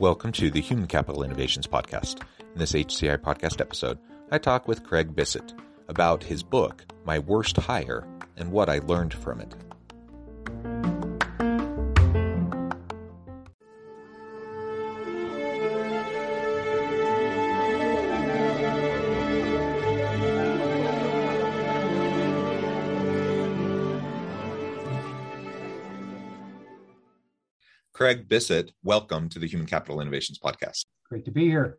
Welcome 0.00 0.32
to 0.32 0.50
the 0.50 0.62
Human 0.62 0.86
Capital 0.86 1.22
Innovations 1.22 1.66
Podcast. 1.66 2.22
In 2.40 2.58
this 2.58 2.72
HCI 2.72 3.18
podcast 3.18 3.60
episode, 3.60 3.98
I 4.30 4.38
talk 4.38 4.66
with 4.66 4.82
Craig 4.82 5.14
Bissett 5.14 5.52
about 5.88 6.24
his 6.24 6.42
book, 6.42 6.86
My 7.04 7.18
Worst 7.18 7.58
Hire, 7.58 8.08
and 8.38 8.50
what 8.50 8.70
I 8.70 8.78
learned 8.78 9.12
from 9.12 9.42
it. 9.42 9.54
Craig 27.92 28.28
Bissett, 28.28 28.72
welcome 28.82 29.28
to 29.28 29.38
the 29.38 29.46
Human 29.46 29.66
Capital 29.66 30.00
Innovations 30.00 30.38
Podcast. 30.38 30.84
Great 31.08 31.24
to 31.24 31.30
be 31.30 31.44
here. 31.44 31.78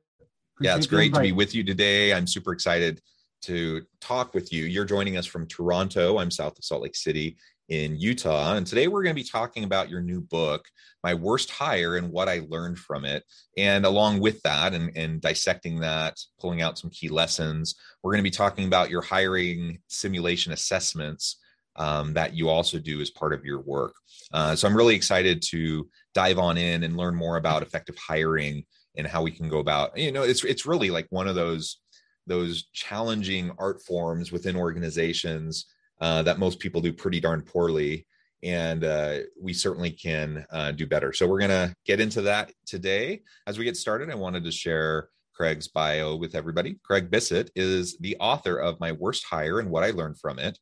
Appreciate 0.55 0.72
yeah, 0.72 0.77
it's 0.77 0.86
great 0.86 1.13
to 1.13 1.22
be 1.22 1.31
with 1.31 1.55
you 1.55 1.63
today. 1.63 2.13
I'm 2.13 2.27
super 2.27 2.52
excited 2.52 3.02
to 3.44 3.81
talk 4.02 4.33
with 4.33 4.53
you. 4.53 4.66
You're 4.66 4.86
joining 4.86 5.17
us 5.17 5.25
from 5.25 5.47
Toronto. 5.47 6.19
I'm 6.19 6.30
south 6.30 6.58
of 6.58 6.63
Salt 6.63 6.83
Lake 6.83 6.95
City 6.95 7.38
in 7.69 7.97
Utah. 7.97 8.55
And 8.55 8.67
today 8.67 8.88
we're 8.88 9.02
going 9.02 9.16
to 9.16 9.21
be 9.21 9.27
talking 9.27 9.63
about 9.63 9.89
your 9.89 10.02
new 10.02 10.19
book, 10.19 10.67
My 11.03 11.13
Worst 11.13 11.49
Hire, 11.49 11.95
and 11.95 12.11
what 12.11 12.27
I 12.27 12.41
learned 12.49 12.77
from 12.77 13.05
it. 13.05 13.23
And 13.58 13.86
along 13.86 14.19
with 14.19 14.41
that, 14.43 14.73
and, 14.73 14.95
and 14.95 15.21
dissecting 15.21 15.80
that, 15.80 16.19
pulling 16.39 16.61
out 16.61 16.77
some 16.77 16.89
key 16.89 17.08
lessons, 17.08 17.75
we're 18.03 18.11
going 18.11 18.23
to 18.23 18.30
be 18.30 18.30
talking 18.30 18.66
about 18.66 18.89
your 18.89 19.02
hiring 19.02 19.80
simulation 19.88 20.52
assessments 20.52 21.38
um, 21.77 22.14
that 22.14 22.33
you 22.33 22.49
also 22.49 22.77
do 22.77 22.99
as 23.02 23.09
part 23.09 23.33
of 23.33 23.45
your 23.45 23.61
work. 23.61 23.95
Uh, 24.33 24.55
so 24.55 24.67
I'm 24.67 24.75
really 24.75 24.95
excited 24.95 25.41
to 25.49 25.89
dive 26.14 26.40
on 26.40 26.58
in 26.58 26.84
and 26.84 26.98
learn 26.98 27.16
more 27.16 27.38
about 27.38 27.62
effective 27.62 27.98
hiring 27.98 28.66
and 28.98 29.08
how 29.08 29.23
we 29.23 29.31
can 29.31 29.50
go 29.50 29.59
about. 29.59 29.98
You 29.98 30.12
know, 30.12 30.23
it's 30.23 30.44
it's 30.44 30.66
really 30.66 30.90
like 30.90 31.08
one 31.09 31.28
of 31.28 31.36
those 31.36 31.80
those 32.28 32.70
challenging 32.73 33.52
art 33.58 33.81
forms 33.81 34.32
within 34.32 34.56
organizations 34.56 35.66
uh, 36.00 36.22
that 36.23 36.39
most 36.39 36.59
people 36.59 36.82
do 36.82 36.94
pretty 36.94 37.20
darn 37.20 37.42
poorly 37.42 38.06
and 38.44 38.84
uh, 38.84 39.20
we 39.39 39.54
certainly 39.54 39.92
can 39.92 40.45
uh, 40.52 40.72
do 40.72 40.88
better. 40.88 41.14
So 41.14 41.28
we're 41.28 41.39
going 41.39 41.50
to 41.52 41.73
get 41.86 42.00
into 42.00 42.22
that 42.23 42.52
today. 42.66 43.22
As 43.45 43.58
we 43.58 43.66
get 43.66 43.78
started, 43.78 44.09
I 44.09 44.16
wanted 44.16 44.44
to 44.45 44.52
share 44.52 45.09
Craig's 45.34 45.67
bio 45.67 46.16
with 46.16 46.36
everybody. 46.36 46.78
Craig 46.84 47.12
Bissett 47.12 47.52
is 47.56 47.98
the 48.00 48.17
author 48.20 48.58
of 48.58 48.80
My 48.80 48.92
Worst 48.94 49.26
Hire 49.26 49.59
and 49.59 49.70
What 49.70 49.84
I 49.84 49.92
Learned 49.92 50.20
from 50.20 50.39
It. 50.39 50.58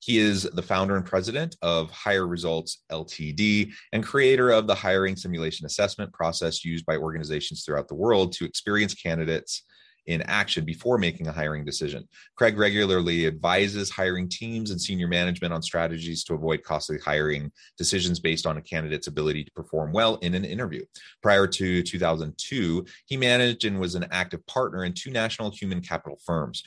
He 0.00 0.18
is 0.18 0.44
the 0.44 0.62
founder 0.62 0.96
and 0.96 1.04
president 1.04 1.56
of 1.62 1.90
Hire 1.90 2.26
Results 2.26 2.84
LTD 2.90 3.72
and 3.92 4.04
creator 4.04 4.50
of 4.50 4.66
the 4.66 4.74
hiring 4.74 5.16
simulation 5.16 5.66
assessment 5.66 6.12
process 6.12 6.64
used 6.64 6.86
by 6.86 6.96
organizations 6.96 7.64
throughout 7.64 7.88
the 7.88 7.94
world 7.94 8.32
to 8.34 8.44
experience 8.44 8.94
candidates 8.94 9.64
in 10.08 10.22
action 10.22 10.64
before 10.64 10.98
making 10.98 11.28
a 11.28 11.32
hiring 11.32 11.64
decision. 11.64 12.08
Craig 12.34 12.58
regularly 12.58 13.26
advises 13.26 13.90
hiring 13.90 14.28
teams 14.28 14.70
and 14.70 14.80
senior 14.80 15.06
management 15.06 15.52
on 15.52 15.62
strategies 15.62 16.24
to 16.24 16.34
avoid 16.34 16.62
costly 16.62 16.98
hiring 16.98 17.52
decisions 17.76 18.18
based 18.18 18.46
on 18.46 18.56
a 18.56 18.62
candidate's 18.62 19.06
ability 19.06 19.44
to 19.44 19.52
perform 19.52 19.92
well 19.92 20.16
in 20.16 20.34
an 20.34 20.46
interview. 20.46 20.82
Prior 21.22 21.46
to 21.46 21.82
2002, 21.82 22.86
he 23.04 23.16
managed 23.18 23.66
and 23.66 23.78
was 23.78 23.94
an 23.94 24.06
active 24.10 24.44
partner 24.46 24.84
in 24.84 24.94
two 24.94 25.10
national 25.10 25.50
human 25.50 25.82
capital 25.82 26.18
firms. 26.24 26.62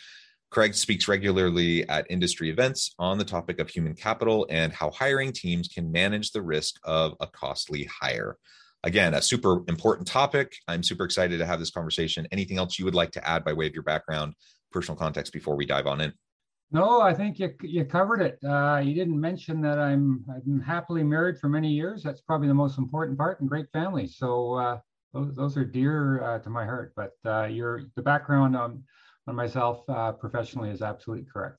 Craig 0.51 0.75
speaks 0.75 1.07
regularly 1.07 1.88
at 1.88 2.06
industry 2.09 2.50
events 2.50 2.94
on 3.00 3.17
the 3.17 3.23
topic 3.23 3.59
of 3.59 3.69
human 3.69 3.95
capital 3.95 4.45
and 4.50 4.73
how 4.73 4.91
hiring 4.91 5.31
teams 5.31 5.69
can 5.69 5.89
manage 5.89 6.31
the 6.31 6.41
risk 6.41 6.75
of 6.84 7.16
a 7.22 7.28
costly 7.28 7.85
hire. 7.85 8.38
Again, 8.84 9.13
a 9.13 9.22
super 9.22 9.63
important 9.69 10.09
topic. 10.09 10.53
I'm 10.67 10.84
super 10.84 11.06
excited 11.06 11.38
to 11.38 11.45
have 11.45 11.59
this 11.59 11.72
conversation. 11.72 12.28
Anything 12.34 12.57
else 12.57 12.78
you 12.78 12.84
would 12.84 12.95
like 12.95 13.11
to 13.11 13.25
add 13.25 13.45
by 13.45 13.53
way 13.53 13.66
of 13.66 13.73
your 13.73 13.84
background, 13.84 14.34
personal 14.73 14.97
context 14.97 15.31
before 15.31 15.56
we 15.56 15.66
dive 15.66 15.88
on 15.88 16.01
in? 16.01 16.11
No, 16.69 17.00
I 17.00 17.13
think 17.13 17.40
you, 17.40 17.53
you 17.61 17.85
covered 17.85 18.22
it. 18.22 18.38
Uh, 18.44 18.81
you 18.84 18.94
didn't 18.94 19.19
mention 19.19 19.61
that 19.61 19.79
I'm 19.79 20.25
I'm 20.29 20.59
happily 20.59 21.03
married 21.03 21.38
for 21.38 21.47
many 21.47 21.69
years. 21.69 22.03
That's 22.03 22.22
probably 22.22 22.47
the 22.47 22.53
most 22.53 22.78
important 22.78 23.17
part, 23.17 23.40
and 23.40 23.50
great 23.50 23.69
family. 23.72 24.07
So 24.07 24.53
uh, 24.53 24.79
those, 25.13 25.35
those 25.35 25.57
are 25.57 25.66
dear 25.66 26.23
uh, 26.23 26.40
to 26.40 26.50
my 26.50 26.66
heart. 26.66 26.94
But 26.95 27.11
uh, 27.25 27.45
your 27.45 27.84
the 27.95 28.01
background 28.01 28.56
on 28.56 28.84
on 29.28 29.36
myself 29.36 29.84
uh, 29.90 30.12
professionally 30.14 30.70
is 30.70 30.82
absolutely 30.82 31.26
correct. 31.32 31.58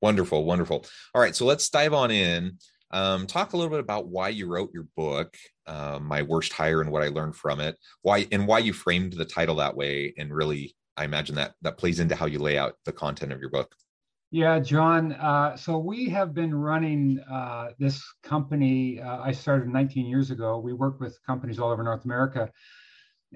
Wonderful, 0.00 0.44
wonderful. 0.44 0.84
All 1.14 1.22
right, 1.22 1.34
so 1.34 1.46
let's 1.46 1.68
dive 1.68 1.94
on 1.94 2.10
in. 2.10 2.58
Um, 2.90 3.26
talk 3.26 3.52
a 3.52 3.56
little 3.56 3.70
bit 3.70 3.80
about 3.80 4.08
why 4.08 4.28
you 4.28 4.46
wrote 4.46 4.70
your 4.72 4.86
book, 4.96 5.34
uh, 5.66 5.98
"My 6.00 6.22
Worst 6.22 6.52
Hire" 6.52 6.80
and 6.80 6.90
what 6.90 7.02
I 7.02 7.08
learned 7.08 7.36
from 7.36 7.60
it. 7.60 7.76
Why 8.02 8.26
and 8.30 8.46
why 8.46 8.58
you 8.58 8.72
framed 8.72 9.14
the 9.14 9.24
title 9.24 9.56
that 9.56 9.76
way, 9.76 10.14
and 10.18 10.32
really, 10.32 10.76
I 10.96 11.04
imagine 11.04 11.34
that 11.36 11.54
that 11.62 11.78
plays 11.78 12.00
into 12.00 12.14
how 12.14 12.26
you 12.26 12.38
lay 12.38 12.58
out 12.58 12.74
the 12.84 12.92
content 12.92 13.32
of 13.32 13.40
your 13.40 13.50
book. 13.50 13.74
Yeah, 14.30 14.58
John. 14.58 15.12
Uh, 15.12 15.56
so 15.56 15.78
we 15.78 16.08
have 16.10 16.34
been 16.34 16.54
running 16.54 17.20
uh, 17.30 17.70
this 17.78 18.02
company. 18.22 19.00
Uh, 19.00 19.20
I 19.22 19.32
started 19.32 19.68
19 19.68 20.06
years 20.06 20.30
ago. 20.30 20.58
We 20.58 20.72
work 20.72 21.00
with 21.00 21.18
companies 21.24 21.58
all 21.58 21.70
over 21.70 21.82
North 21.82 22.04
America 22.04 22.50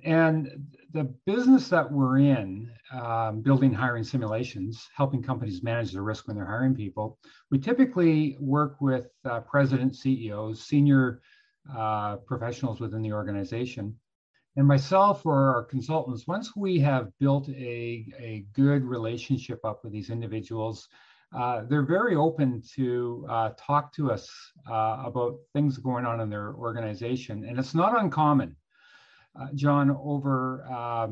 and 0.05 0.67
the 0.93 1.05
business 1.27 1.69
that 1.69 1.91
we're 1.91 2.19
in, 2.19 2.71
um, 2.93 3.41
building 3.43 3.73
hiring 3.73 4.05
simulations, 4.05 4.89
helping 4.95 5.23
companies 5.23 5.63
manage 5.63 5.93
the 5.93 6.01
risk 6.01 6.27
when 6.27 6.37
they're 6.37 6.47
hiring 6.47 6.75
people, 6.75 7.19
we 7.51 7.59
typically 7.59 8.37
work 8.41 8.77
with 8.81 9.09
uh, 9.25 9.41
presidents, 9.41 10.01
CEOs, 10.01 10.63
senior 10.63 11.21
uh, 11.77 12.17
professionals 12.17 12.81
within 12.81 13.03
the 13.03 13.13
organization. 13.13 13.95
And 14.57 14.67
myself 14.67 15.25
or 15.25 15.55
our 15.55 15.65
consultants, 15.65 16.27
once 16.27 16.57
we 16.57 16.81
have 16.81 17.11
built 17.21 17.49
a, 17.51 18.07
a 18.19 18.45
good 18.55 18.83
relationship 18.85 19.61
up 19.65 19.85
with 19.85 19.93
these 19.93 20.11
individuals, 20.11 20.89
uh, 21.37 21.63
they're 21.69 21.83
very 21.83 22.17
open 22.17 22.63
to 22.75 23.27
uh, 23.29 23.51
talk 23.59 23.93
to 23.93 24.11
us 24.11 24.29
uh, 24.69 25.03
about 25.05 25.39
things 25.53 25.77
going 25.77 26.07
on 26.07 26.21
in 26.21 26.31
their 26.31 26.55
organization. 26.55 27.45
And 27.45 27.59
it's 27.59 27.75
not 27.75 28.01
uncommon 28.01 28.57
uh, 29.41 29.49
John, 29.55 29.91
over 30.03 30.65
uh, 30.71 31.09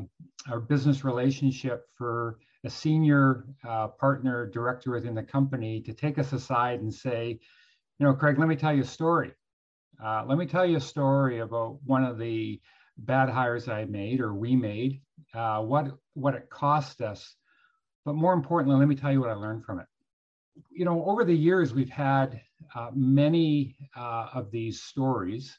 our 0.49 0.59
business 0.59 1.03
relationship 1.03 1.87
for 1.97 2.39
a 2.63 2.69
senior 2.69 3.45
uh, 3.67 3.87
partner 3.87 4.47
director 4.47 4.91
within 4.91 5.15
the 5.15 5.23
company 5.23 5.81
to 5.81 5.93
take 5.93 6.17
us 6.17 6.33
aside 6.33 6.81
and 6.81 6.93
say, 6.93 7.39
you 7.99 8.05
know, 8.05 8.13
Craig, 8.13 8.37
let 8.37 8.47
me 8.47 8.55
tell 8.55 8.73
you 8.73 8.81
a 8.81 8.85
story. 8.85 9.31
Uh, 10.03 10.23
let 10.27 10.37
me 10.37 10.45
tell 10.45 10.65
you 10.65 10.77
a 10.77 10.81
story 10.81 11.39
about 11.39 11.79
one 11.85 12.03
of 12.03 12.17
the 12.17 12.59
bad 12.99 13.29
hires 13.29 13.67
I 13.67 13.85
made 13.85 14.19
or 14.19 14.33
we 14.33 14.55
made, 14.55 15.01
uh, 15.33 15.61
what 15.61 15.91
what 16.13 16.35
it 16.35 16.49
cost 16.49 17.01
us, 17.01 17.35
but 18.05 18.13
more 18.13 18.33
importantly, 18.33 18.77
let 18.77 18.87
me 18.87 18.95
tell 18.95 19.11
you 19.11 19.21
what 19.21 19.29
I 19.29 19.33
learned 19.33 19.63
from 19.65 19.79
it. 19.79 19.85
You 20.71 20.85
know, 20.85 21.05
over 21.05 21.23
the 21.23 21.35
years, 21.35 21.73
we've 21.73 21.89
had 21.89 22.41
uh, 22.75 22.89
many 22.93 23.75
of 23.95 24.51
these 24.51 24.81
stories 24.81 25.57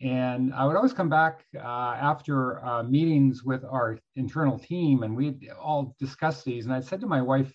and 0.00 0.54
I 0.54 0.64
would 0.64 0.76
always 0.76 0.92
come 0.92 1.08
back 1.08 1.44
uh, 1.56 1.58
after 2.00 2.64
uh, 2.64 2.82
meetings 2.84 3.42
with 3.42 3.64
our 3.64 3.98
internal 4.14 4.58
team, 4.58 5.02
and 5.02 5.16
we'd 5.16 5.48
all 5.60 5.96
discuss 5.98 6.44
these. 6.44 6.66
And 6.66 6.74
I'd 6.74 6.84
said 6.84 7.00
to 7.00 7.06
my 7.06 7.20
wife 7.20 7.52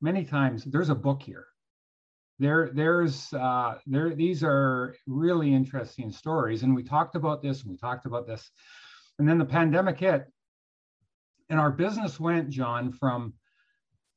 many 0.00 0.24
times, 0.24 0.64
"There's 0.64 0.90
a 0.90 0.94
book 0.94 1.22
here. 1.22 1.46
There, 2.38 2.70
there's, 2.74 3.32
uh, 3.32 3.78
there. 3.86 4.14
These 4.14 4.44
are 4.44 4.94
really 5.06 5.54
interesting 5.54 6.12
stories." 6.12 6.62
And 6.62 6.74
we 6.74 6.82
talked 6.82 7.16
about 7.16 7.42
this, 7.42 7.62
and 7.62 7.70
we 7.70 7.78
talked 7.78 8.04
about 8.04 8.26
this, 8.26 8.50
and 9.18 9.26
then 9.26 9.38
the 9.38 9.44
pandemic 9.46 9.98
hit, 9.98 10.26
and 11.48 11.58
our 11.58 11.70
business 11.70 12.20
went, 12.20 12.50
John, 12.50 12.92
from 12.92 13.32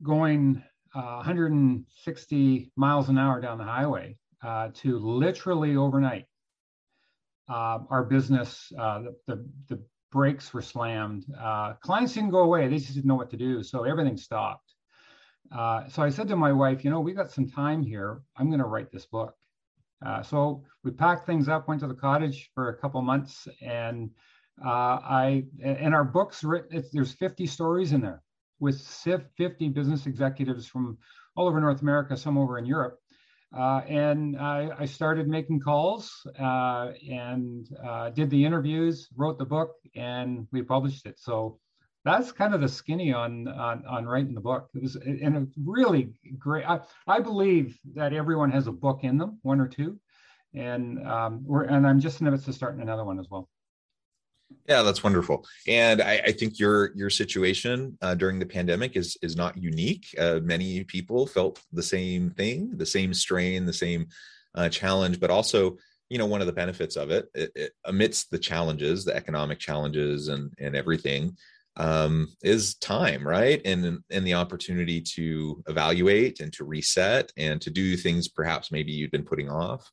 going 0.02 0.62
160 0.92 2.62
uh, 2.66 2.80
miles 2.80 3.08
an 3.08 3.18
hour 3.18 3.40
down 3.40 3.58
the 3.58 3.64
highway 3.64 4.18
uh, 4.44 4.70
to 4.74 5.00
literally 5.00 5.78
overnight 5.78 6.26
uh, 7.54 7.80
our 7.90 8.04
business, 8.04 8.72
uh, 8.80 9.00
the, 9.04 9.16
the, 9.28 9.46
the, 9.70 9.84
brakes 10.12 10.54
were 10.54 10.62
slammed. 10.62 11.26
Uh, 11.42 11.74
clients 11.82 12.14
didn't 12.14 12.30
go 12.30 12.44
away, 12.44 12.68
they 12.68 12.78
just 12.78 12.94
didn't 12.94 13.08
know 13.08 13.16
what 13.16 13.32
to 13.32 13.38
do. 13.38 13.64
So 13.64 13.84
everything 13.84 14.16
stopped. 14.16 14.72
Uh, 15.52 15.88
so 15.88 16.04
I 16.04 16.10
said 16.10 16.28
to 16.28 16.36
my 16.36 16.52
wife, 16.52 16.84
you 16.84 16.92
know, 16.92 17.00
we 17.00 17.14
got 17.14 17.32
some 17.32 17.50
time 17.50 17.82
here. 17.82 18.22
I'm 18.38 18.48
going 18.48 18.60
to 18.60 18.68
write 18.68 18.92
this 18.92 19.08
book. 19.08 19.34
Uh, 20.06 20.22
so 20.22 20.64
we 20.84 20.92
packed 20.92 21.26
things 21.26 21.50
up, 21.50 21.68
went 21.68 21.82
to 21.82 21.88
the 21.88 21.96
cottage 21.96 22.52
for 22.54 22.70
a 22.70 22.78
couple 22.78 23.02
months, 23.02 23.48
and 23.62 24.12
uh, 24.64 25.00
I 25.02 25.46
in 25.64 25.96
our 25.96 26.04
books, 26.04 26.44
written. 26.44 26.84
there's 26.94 27.14
50 27.14 27.48
stories 27.48 27.92
in 27.92 28.02
there 28.02 28.22
with 28.60 28.80
50 28.82 29.70
business 29.70 30.06
executives 30.06 30.68
from 30.68 30.98
all 31.36 31.48
over 31.48 31.60
North 31.60 31.82
America, 31.82 32.16
some 32.16 32.38
over 32.38 32.60
in 32.60 32.66
Europe. 32.66 33.00
Uh, 33.58 33.82
and 33.88 34.36
I, 34.40 34.70
I, 34.80 34.86
started 34.86 35.28
making 35.28 35.60
calls 35.60 36.26
uh, 36.40 36.92
and 37.08 37.68
uh, 37.86 38.10
did 38.10 38.32
the 38.32 38.44
interviews, 38.44 39.10
wrote 39.16 39.38
the 39.38 39.46
book, 39.46 39.76
and 39.96 40.48
we 40.52 40.64
published 40.64 41.06
it. 41.06 41.20
So 41.20 41.60
that's 42.04 42.32
kind 42.32 42.56
of 42.56 42.62
the 42.62 42.68
skinny 42.68 43.14
on 43.14 43.48
on, 43.48 43.86
on 43.86 44.06
writing 44.06 44.34
the 44.34 44.42
book. 44.42 44.70
It 44.74 44.82
was 44.82 44.96
and 44.96 45.38
a 45.38 45.48
really 45.64 46.14
great. 46.40 46.66
I, 46.68 46.80
I 47.08 47.20
believe 47.20 47.78
that 47.94 48.12
everyone 48.12 48.50
has 48.52 48.66
a 48.66 48.72
book 48.72 49.04
in 49.04 49.20
them, 49.20 49.38
one 49.44 49.60
or 49.60 49.68
two, 49.68 50.00
and 50.56 51.06
um, 51.08 51.44
we're 51.46 51.66
and 51.66 51.86
I'm 51.86 52.00
just 52.00 52.22
in 52.22 52.26
the 52.26 52.32
midst 52.32 52.48
of 52.48 52.56
starting 52.56 52.82
another 52.82 53.06
one 53.06 53.20
as 53.20 53.28
well. 53.30 53.50
Yeah, 54.68 54.82
that's 54.82 55.04
wonderful, 55.04 55.46
and 55.68 56.02
I, 56.02 56.22
I 56.26 56.32
think 56.32 56.60
your 56.60 56.92
your 56.96 57.10
situation 57.10 57.98
uh, 58.02 58.16
during 58.16 58.40
the 58.40 58.46
pandemic 58.46 58.96
is 58.96 59.18
is 59.22 59.36
not 59.36 59.58
unique. 59.58 60.08
Uh, 60.18 60.40
many 60.42 60.84
people 60.84 61.28
felt 61.28 61.62
the 61.72 61.84
same 61.84 62.32
thing, 62.32 62.78
the 62.78 62.86
same 62.86 63.14
strain, 63.14 63.66
the 63.66 63.74
same 63.74 64.08
uh, 64.56 64.70
challenge, 64.70 65.20
but 65.20 65.30
also 65.30 65.78
you 66.10 66.18
know 66.18 66.26
one 66.26 66.42
of 66.42 66.48
the 66.48 66.54
benefits 66.54 66.96
of 66.96 67.12
it, 67.12 67.28
it, 67.34 67.52
it 67.56 67.72
amidst 67.86 68.30
the 68.32 68.40
challenges 68.40 69.06
the 69.06 69.16
economic 69.16 69.60
challenges 69.60 70.28
and 70.28 70.52
and 70.60 70.76
everything 70.76 71.36
um, 71.78 72.28
is 72.44 72.76
time, 72.76 73.28
right? 73.28 73.62
And 73.66 74.00
and 74.10 74.28
the 74.28 74.36
opportunity 74.36 75.02
to 75.16 75.64
evaluate 75.68 76.40
and 76.40 76.54
to 76.54 76.66
reset 76.66 77.32
and 77.38 77.60
to 77.62 77.70
do 77.70 77.98
things 77.98 78.28
perhaps 78.28 78.72
maybe 78.72 78.92
you've 78.92 79.12
been 79.12 79.26
putting 79.26 79.50
off. 79.50 79.90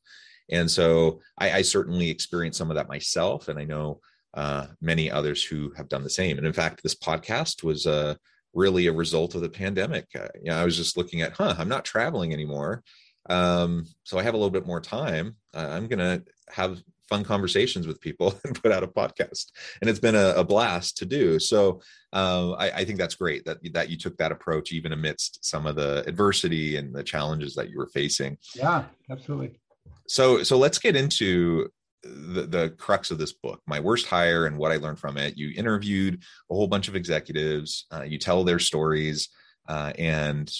And 0.49 0.69
so 0.69 1.21
I, 1.37 1.51
I 1.51 1.61
certainly 1.61 2.09
experienced 2.09 2.57
some 2.57 2.69
of 2.69 2.75
that 2.75 2.89
myself, 2.89 3.47
and 3.47 3.57
I 3.57 3.63
know 3.63 4.01
uh, 4.33 4.67
many 4.81 5.11
others 5.11 5.43
who 5.43 5.71
have 5.75 5.89
done 5.89 6.03
the 6.03 6.09
same. 6.09 6.37
And 6.37 6.47
in 6.47 6.53
fact, 6.53 6.81
this 6.83 6.95
podcast 6.95 7.63
was 7.63 7.85
uh, 7.85 8.15
really 8.53 8.87
a 8.87 8.93
result 8.93 9.35
of 9.35 9.41
the 9.41 9.49
pandemic. 9.49 10.07
Uh, 10.15 10.27
you 10.35 10.51
know, 10.51 10.57
I 10.57 10.65
was 10.65 10.77
just 10.77 10.97
looking 10.97 11.21
at, 11.21 11.33
huh, 11.33 11.55
I'm 11.57 11.69
not 11.69 11.85
traveling 11.85 12.33
anymore, 12.33 12.83
um, 13.29 13.85
so 14.03 14.17
I 14.17 14.23
have 14.23 14.33
a 14.33 14.37
little 14.37 14.51
bit 14.51 14.65
more 14.65 14.81
time. 14.81 15.35
Uh, 15.53 15.67
I'm 15.69 15.87
gonna 15.87 16.23
have 16.49 16.81
fun 17.11 17.23
conversations 17.25 17.85
with 17.85 17.99
people 17.99 18.33
and 18.45 18.61
put 18.61 18.71
out 18.71 18.83
a 18.83 18.87
podcast 18.87 19.51
and 19.81 19.89
it's 19.89 19.99
been 19.99 20.15
a, 20.15 20.29
a 20.37 20.43
blast 20.45 20.97
to 20.97 21.05
do 21.05 21.37
so 21.39 21.81
uh, 22.13 22.51
I, 22.51 22.71
I, 22.71 22.85
think 22.85 22.97
that's 22.97 23.15
great 23.15 23.43
that 23.43 23.57
that 23.73 23.89
you 23.89 23.97
took 23.97 24.15
that 24.17 24.31
approach 24.31 24.71
even 24.71 24.93
amidst 24.93 25.43
some 25.43 25.65
of 25.65 25.75
the 25.75 26.05
adversity 26.07 26.77
and 26.77 26.95
the 26.95 27.03
challenges 27.03 27.53
that 27.55 27.69
you 27.69 27.77
were 27.77 27.89
facing 27.93 28.37
yeah 28.55 28.85
absolutely 29.09 29.59
so 30.07 30.41
so 30.41 30.57
let's 30.57 30.79
get 30.79 30.95
into 30.95 31.67
the, 32.03 32.47
the 32.47 32.73
crux 32.77 33.11
of 33.11 33.17
this 33.17 33.33
book 33.33 33.61
my 33.67 33.79
worst 33.79 34.07
hire 34.07 34.45
and 34.47 34.57
what 34.57 34.71
i 34.71 34.77
learned 34.77 34.99
from 34.99 35.17
it 35.17 35.37
you 35.37 35.53
interviewed 35.55 36.21
a 36.49 36.55
whole 36.55 36.67
bunch 36.67 36.87
of 36.87 36.95
executives 36.95 37.85
uh, 37.93 38.01
you 38.01 38.17
tell 38.17 38.43
their 38.43 38.59
stories 38.59 39.29
uh, 39.69 39.93
and 39.97 40.51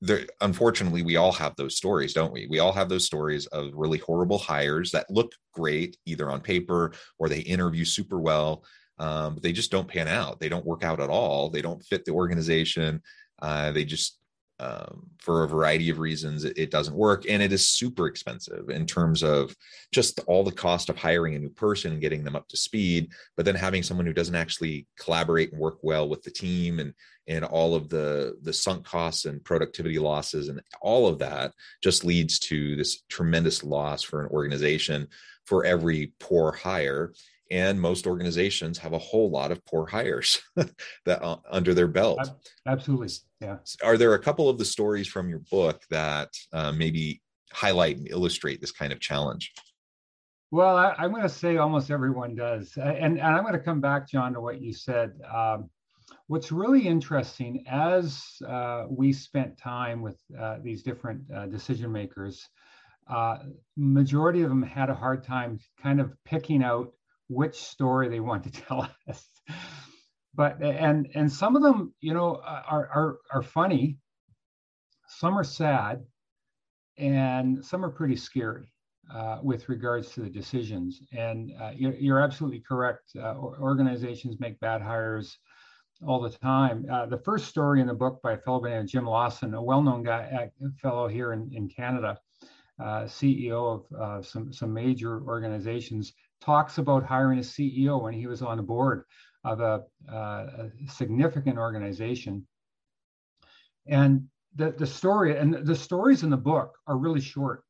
there, 0.00 0.26
unfortunately, 0.40 1.02
we 1.02 1.16
all 1.16 1.32
have 1.32 1.56
those 1.56 1.76
stories, 1.76 2.12
don't 2.12 2.32
we? 2.32 2.46
We 2.48 2.60
all 2.60 2.72
have 2.72 2.88
those 2.88 3.04
stories 3.04 3.46
of 3.46 3.72
really 3.74 3.98
horrible 3.98 4.38
hires 4.38 4.92
that 4.92 5.10
look 5.10 5.32
great 5.52 5.96
either 6.06 6.30
on 6.30 6.40
paper 6.40 6.92
or 7.18 7.28
they 7.28 7.40
interview 7.40 7.84
super 7.84 8.20
well, 8.20 8.64
um, 8.98 9.34
but 9.34 9.42
they 9.42 9.52
just 9.52 9.70
don't 9.70 9.88
pan 9.88 10.06
out. 10.06 10.38
They 10.38 10.48
don't 10.48 10.66
work 10.66 10.84
out 10.84 11.00
at 11.00 11.10
all. 11.10 11.50
They 11.50 11.62
don't 11.62 11.82
fit 11.84 12.04
the 12.04 12.12
organization. 12.12 13.02
Uh, 13.40 13.72
they 13.72 13.84
just 13.84 14.18
um, 14.60 15.06
for 15.18 15.44
a 15.44 15.48
variety 15.48 15.88
of 15.90 15.98
reasons 15.98 16.44
it, 16.44 16.58
it, 16.58 16.70
doesn't 16.70 16.96
work. 16.96 17.24
And 17.28 17.42
it 17.42 17.52
is 17.52 17.68
super 17.68 18.06
expensive 18.06 18.70
in 18.70 18.86
terms 18.86 19.22
of 19.22 19.54
just 19.92 20.20
all 20.26 20.42
the 20.42 20.52
cost 20.52 20.88
of 20.88 20.96
hiring 20.96 21.34
a 21.36 21.38
new 21.38 21.50
person 21.50 21.92
and 21.92 22.00
getting 22.00 22.24
them 22.24 22.36
up 22.36 22.48
to 22.48 22.56
speed 22.56 23.10
but 23.36 23.46
then 23.46 23.54
having 23.54 23.82
someone 23.82 24.06
who 24.06 24.12
doesn't 24.12 24.34
actually 24.34 24.86
collaborate 24.98 25.52
and 25.52 25.60
work 25.60 25.78
well 25.82 26.08
with 26.08 26.22
the 26.22 26.30
team 26.30 26.80
and 26.80 26.92
and 27.28 27.44
all 27.44 27.74
of 27.74 27.88
the 27.88 28.36
the 28.42 28.52
sunk 28.52 28.84
costs 28.84 29.26
and 29.26 29.44
productivity 29.44 29.98
losses 29.98 30.48
and 30.48 30.60
all 30.80 31.06
of 31.06 31.18
that 31.18 31.52
just 31.82 32.04
leads 32.04 32.38
to 32.38 32.74
this 32.76 33.02
tremendous 33.08 33.62
loss 33.62 34.02
for 34.02 34.22
an 34.22 34.30
organization 34.30 35.06
for 35.48 35.64
every 35.64 36.12
poor 36.20 36.52
hire. 36.52 37.12
And 37.50 37.80
most 37.80 38.06
organizations 38.06 38.76
have 38.78 38.92
a 38.92 38.98
whole 38.98 39.30
lot 39.30 39.50
of 39.50 39.64
poor 39.64 39.86
hires 39.86 40.42
that 40.56 41.22
uh, 41.22 41.38
under 41.50 41.72
their 41.72 41.88
belt. 41.88 42.20
Absolutely 42.66 43.08
yeah. 43.40 43.56
Are 43.82 43.96
there 43.96 44.14
a 44.14 44.18
couple 44.18 44.48
of 44.48 44.58
the 44.58 44.64
stories 44.64 45.08
from 45.08 45.28
your 45.28 45.40
book 45.50 45.82
that 45.90 46.30
uh, 46.52 46.72
maybe 46.72 47.22
highlight 47.52 47.96
and 47.96 48.08
illustrate 48.10 48.60
this 48.60 48.72
kind 48.72 48.92
of 48.92 49.00
challenge? 49.00 49.52
Well 50.50 50.76
I, 50.76 50.94
am 50.98 51.10
going 51.10 51.22
to 51.22 51.28
say 51.28 51.58
almost 51.58 51.90
everyone 51.90 52.34
does 52.34 52.76
and, 52.78 53.18
and 53.18 53.20
i'm 53.20 53.42
going 53.42 53.52
to 53.52 53.58
come 53.58 53.82
back 53.82 54.08
john 54.08 54.32
to 54.32 54.40
what 54.40 54.62
you 54.62 54.72
said. 54.72 55.12
Um, 55.32 55.68
what's 56.26 56.50
really 56.50 56.86
interesting 56.86 57.64
as 57.68 58.24
uh, 58.46 58.84
we 58.88 59.12
spent 59.12 59.58
time 59.58 60.00
with 60.00 60.18
uh, 60.38 60.56
these 60.62 60.82
different 60.82 61.22
uh, 61.34 61.46
decision 61.46 61.92
makers 61.92 62.48
uh, 63.08 63.38
majority 63.76 64.42
of 64.42 64.48
them 64.48 64.62
had 64.62 64.90
a 64.90 64.94
hard 64.94 65.24
time 65.24 65.58
kind 65.82 66.00
of 66.00 66.12
picking 66.24 66.62
out 66.62 66.92
which 67.28 67.56
story 67.56 68.08
they 68.08 68.20
want 68.20 68.44
to 68.44 68.50
tell 68.50 68.88
us. 69.08 69.28
But 70.38 70.62
and 70.62 71.08
and 71.16 71.30
some 71.30 71.56
of 71.56 71.62
them, 71.62 71.92
you 72.00 72.14
know, 72.14 72.40
are 72.46 72.88
are 72.94 73.18
are 73.32 73.42
funny. 73.42 73.98
Some 75.08 75.36
are 75.36 75.42
sad, 75.42 76.04
and 76.96 77.64
some 77.64 77.84
are 77.84 77.90
pretty 77.90 78.14
scary 78.14 78.72
uh, 79.12 79.38
with 79.42 79.68
regards 79.68 80.12
to 80.12 80.20
the 80.20 80.30
decisions. 80.30 81.02
And 81.10 81.50
uh, 81.60 81.72
you're, 81.74 81.94
you're, 81.94 82.20
absolutely 82.20 82.60
correct. 82.60 83.16
Uh, 83.16 83.34
organizations 83.36 84.38
make 84.38 84.60
bad 84.60 84.80
hires 84.80 85.38
all 86.06 86.20
the 86.20 86.30
time. 86.30 86.86
Uh, 86.88 87.06
the 87.06 87.18
first 87.18 87.46
story 87.46 87.80
in 87.80 87.88
the 87.88 87.94
book 87.94 88.20
by 88.22 88.34
a 88.34 88.38
fellow 88.38 88.60
by 88.60 88.80
Jim 88.82 89.06
Lawson, 89.06 89.54
a 89.54 89.62
well-known 89.62 90.04
guy, 90.04 90.50
fellow 90.80 91.08
here 91.08 91.32
in, 91.32 91.50
in 91.52 91.68
Canada, 91.68 92.16
uh, 92.78 93.04
CEO 93.04 93.74
of 93.74 94.00
uh, 94.00 94.22
some 94.22 94.52
some 94.52 94.72
major 94.72 95.20
organizations, 95.22 96.12
talks 96.40 96.78
about 96.78 97.02
hiring 97.02 97.40
a 97.40 97.42
CEO 97.42 98.00
when 98.00 98.14
he 98.14 98.28
was 98.28 98.40
on 98.40 98.58
the 98.58 98.62
board 98.62 99.02
of 99.44 99.60
a, 99.60 99.82
uh, 100.10 100.14
a 100.16 100.70
significant 100.88 101.58
organization. 101.58 102.46
And 103.86 104.28
the, 104.56 104.72
the 104.72 104.86
story 104.86 105.36
and 105.36 105.54
the 105.66 105.74
stories 105.74 106.22
in 106.22 106.30
the 106.30 106.36
book 106.36 106.76
are 106.86 106.96
really 106.96 107.20
short. 107.20 107.64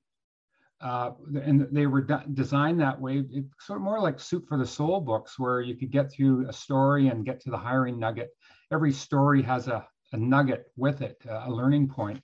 Uh, 0.80 1.10
and 1.42 1.66
they 1.72 1.86
were 1.86 2.00
de- 2.00 2.24
designed 2.34 2.80
that 2.80 3.00
way, 3.00 3.24
sort 3.60 3.78
of 3.78 3.82
more 3.82 4.00
like 4.00 4.20
soup 4.20 4.46
for 4.48 4.56
the 4.56 4.66
soul 4.66 5.00
books, 5.00 5.38
where 5.38 5.60
you 5.60 5.76
could 5.76 5.90
get 5.90 6.10
through 6.10 6.48
a 6.48 6.52
story 6.52 7.08
and 7.08 7.24
get 7.24 7.40
to 7.40 7.50
the 7.50 7.56
hiring 7.56 7.98
nugget. 7.98 8.30
Every 8.72 8.92
story 8.92 9.42
has 9.42 9.66
a, 9.66 9.86
a 10.12 10.16
nugget 10.16 10.66
with 10.76 11.02
it, 11.02 11.20
a 11.28 11.50
learning 11.50 11.88
point. 11.88 12.20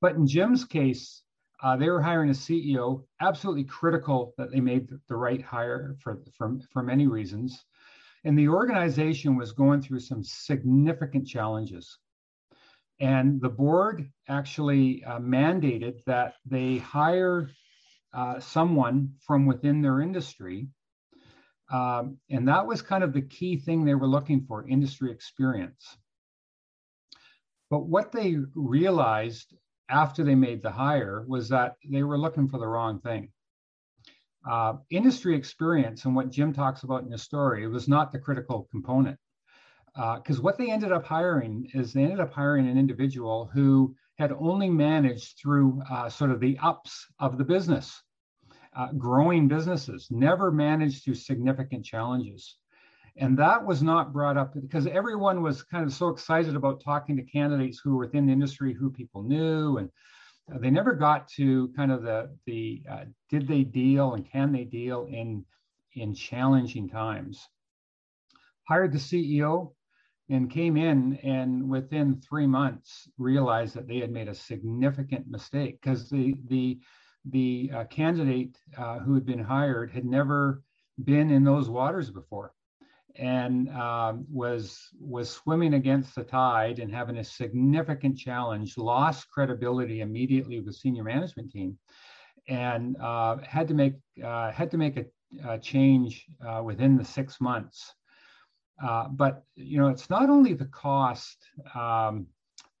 But 0.00 0.14
in 0.14 0.26
Jim's 0.26 0.64
case, 0.64 1.22
uh, 1.62 1.76
they 1.76 1.88
were 1.88 2.02
hiring 2.02 2.30
a 2.30 2.34
CEO, 2.34 3.04
absolutely 3.20 3.64
critical 3.64 4.34
that 4.36 4.50
they 4.50 4.60
made 4.60 4.88
the 5.08 5.16
right 5.16 5.40
hire 5.40 5.96
for, 6.00 6.20
for, 6.36 6.58
for 6.72 6.82
many 6.82 7.06
reasons. 7.06 7.64
And 8.24 8.38
the 8.38 8.48
organization 8.48 9.36
was 9.36 9.52
going 9.52 9.82
through 9.82 10.00
some 10.00 10.22
significant 10.22 11.26
challenges. 11.26 11.98
And 13.00 13.40
the 13.40 13.48
board 13.48 14.08
actually 14.28 15.02
uh, 15.04 15.18
mandated 15.18 16.04
that 16.06 16.34
they 16.46 16.78
hire 16.78 17.50
uh, 18.14 18.38
someone 18.38 19.14
from 19.26 19.46
within 19.46 19.82
their 19.82 20.00
industry. 20.00 20.68
Um, 21.72 22.18
and 22.30 22.46
that 22.48 22.66
was 22.66 22.82
kind 22.82 23.02
of 23.02 23.12
the 23.12 23.22
key 23.22 23.56
thing 23.56 23.84
they 23.84 23.94
were 23.94 24.06
looking 24.06 24.44
for 24.44 24.68
industry 24.68 25.10
experience. 25.10 25.96
But 27.70 27.86
what 27.86 28.12
they 28.12 28.36
realized 28.54 29.54
after 29.88 30.22
they 30.22 30.34
made 30.34 30.62
the 30.62 30.70
hire 30.70 31.24
was 31.26 31.48
that 31.48 31.76
they 31.88 32.02
were 32.02 32.18
looking 32.18 32.48
for 32.48 32.58
the 32.58 32.68
wrong 32.68 33.00
thing. 33.00 33.30
Uh, 34.48 34.74
industry 34.90 35.36
experience 35.36 36.04
and 36.04 36.16
what 36.16 36.30
Jim 36.30 36.52
talks 36.52 36.82
about 36.82 37.02
in 37.02 37.10
the 37.10 37.18
story 37.18 37.66
was 37.68 37.88
not 37.88 38.10
the 38.10 38.18
critical 38.18 38.66
component. 38.70 39.18
Because 39.94 40.38
uh, 40.38 40.42
what 40.42 40.58
they 40.58 40.70
ended 40.70 40.90
up 40.90 41.04
hiring 41.04 41.68
is 41.74 41.92
they 41.92 42.02
ended 42.02 42.20
up 42.20 42.32
hiring 42.32 42.66
an 42.68 42.78
individual 42.78 43.50
who 43.52 43.94
had 44.18 44.32
only 44.32 44.70
managed 44.70 45.38
through 45.38 45.82
uh, 45.90 46.08
sort 46.08 46.30
of 46.30 46.40
the 46.40 46.58
ups 46.62 47.06
of 47.18 47.38
the 47.38 47.44
business, 47.44 48.02
uh, 48.74 48.90
growing 48.92 49.48
businesses, 49.48 50.08
never 50.10 50.50
managed 50.50 51.04
through 51.04 51.14
significant 51.14 51.84
challenges. 51.84 52.56
And 53.16 53.38
that 53.38 53.64
was 53.66 53.82
not 53.82 54.12
brought 54.12 54.38
up 54.38 54.54
because 54.54 54.86
everyone 54.86 55.42
was 55.42 55.62
kind 55.62 55.84
of 55.84 55.92
so 55.92 56.08
excited 56.08 56.56
about 56.56 56.82
talking 56.82 57.16
to 57.16 57.22
candidates 57.22 57.78
who 57.78 57.92
were 57.92 58.06
within 58.06 58.26
the 58.26 58.32
industry, 58.32 58.72
who 58.72 58.90
people 58.90 59.22
knew, 59.22 59.76
and 59.76 59.90
they 60.48 60.70
never 60.70 60.92
got 60.92 61.28
to 61.28 61.68
kind 61.76 61.92
of 61.92 62.02
the 62.02 62.36
the 62.46 62.82
uh, 62.90 63.04
did 63.30 63.46
they 63.46 63.62
deal 63.62 64.14
and 64.14 64.30
can 64.30 64.52
they 64.52 64.64
deal 64.64 65.06
in 65.10 65.44
in 65.94 66.14
challenging 66.14 66.88
times. 66.88 67.48
Hired 68.68 68.92
the 68.92 68.98
CEO 68.98 69.72
and 70.30 70.50
came 70.50 70.76
in 70.76 71.16
and 71.22 71.68
within 71.68 72.20
three 72.20 72.46
months 72.46 73.08
realized 73.18 73.74
that 73.74 73.86
they 73.86 73.98
had 73.98 74.10
made 74.10 74.28
a 74.28 74.34
significant 74.34 75.28
mistake 75.28 75.80
because 75.80 76.08
the 76.08 76.34
the 76.48 76.80
the 77.26 77.70
uh, 77.72 77.84
candidate 77.84 78.58
uh, 78.76 78.98
who 78.98 79.14
had 79.14 79.24
been 79.24 79.42
hired 79.42 79.92
had 79.92 80.04
never 80.04 80.62
been 81.04 81.30
in 81.30 81.44
those 81.44 81.68
waters 81.68 82.10
before 82.10 82.52
and 83.16 83.68
um, 83.70 84.24
was 84.30 84.88
was 84.98 85.30
swimming 85.30 85.74
against 85.74 86.14
the 86.14 86.24
tide 86.24 86.78
and 86.78 86.94
having 86.94 87.18
a 87.18 87.24
significant 87.24 88.16
challenge 88.16 88.78
lost 88.78 89.28
credibility 89.30 90.00
immediately 90.00 90.60
with 90.60 90.74
senior 90.74 91.04
management 91.04 91.50
team 91.50 91.78
and 92.48 92.96
uh, 93.00 93.36
had 93.38 93.68
to 93.68 93.74
make 93.74 93.94
uh, 94.24 94.50
had 94.50 94.70
to 94.70 94.78
make 94.78 94.96
a, 94.96 95.04
a 95.46 95.58
change 95.58 96.26
uh, 96.46 96.62
within 96.62 96.96
the 96.96 97.04
six 97.04 97.40
months. 97.40 97.94
Uh, 98.82 99.08
but 99.08 99.44
you 99.54 99.78
know 99.78 99.88
it's 99.88 100.10
not 100.10 100.30
only 100.30 100.54
the 100.54 100.66
cost 100.66 101.36
um, 101.74 102.26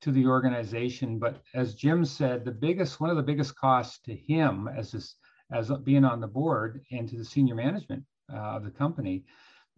to 0.00 0.10
the 0.10 0.26
organization 0.26 1.18
but 1.18 1.40
as 1.54 1.74
jim 1.74 2.04
said 2.04 2.44
the 2.44 2.50
biggest 2.50 2.98
one 2.98 3.08
of 3.08 3.16
the 3.16 3.22
biggest 3.22 3.54
costs 3.54 4.00
to 4.00 4.16
him 4.16 4.68
as 4.76 5.14
as 5.52 5.70
being 5.84 6.04
on 6.04 6.20
the 6.20 6.26
board 6.26 6.80
and 6.90 7.08
to 7.08 7.16
the 7.16 7.24
senior 7.24 7.54
management 7.54 8.02
uh, 8.32 8.56
of 8.56 8.64
the 8.64 8.70
company 8.70 9.22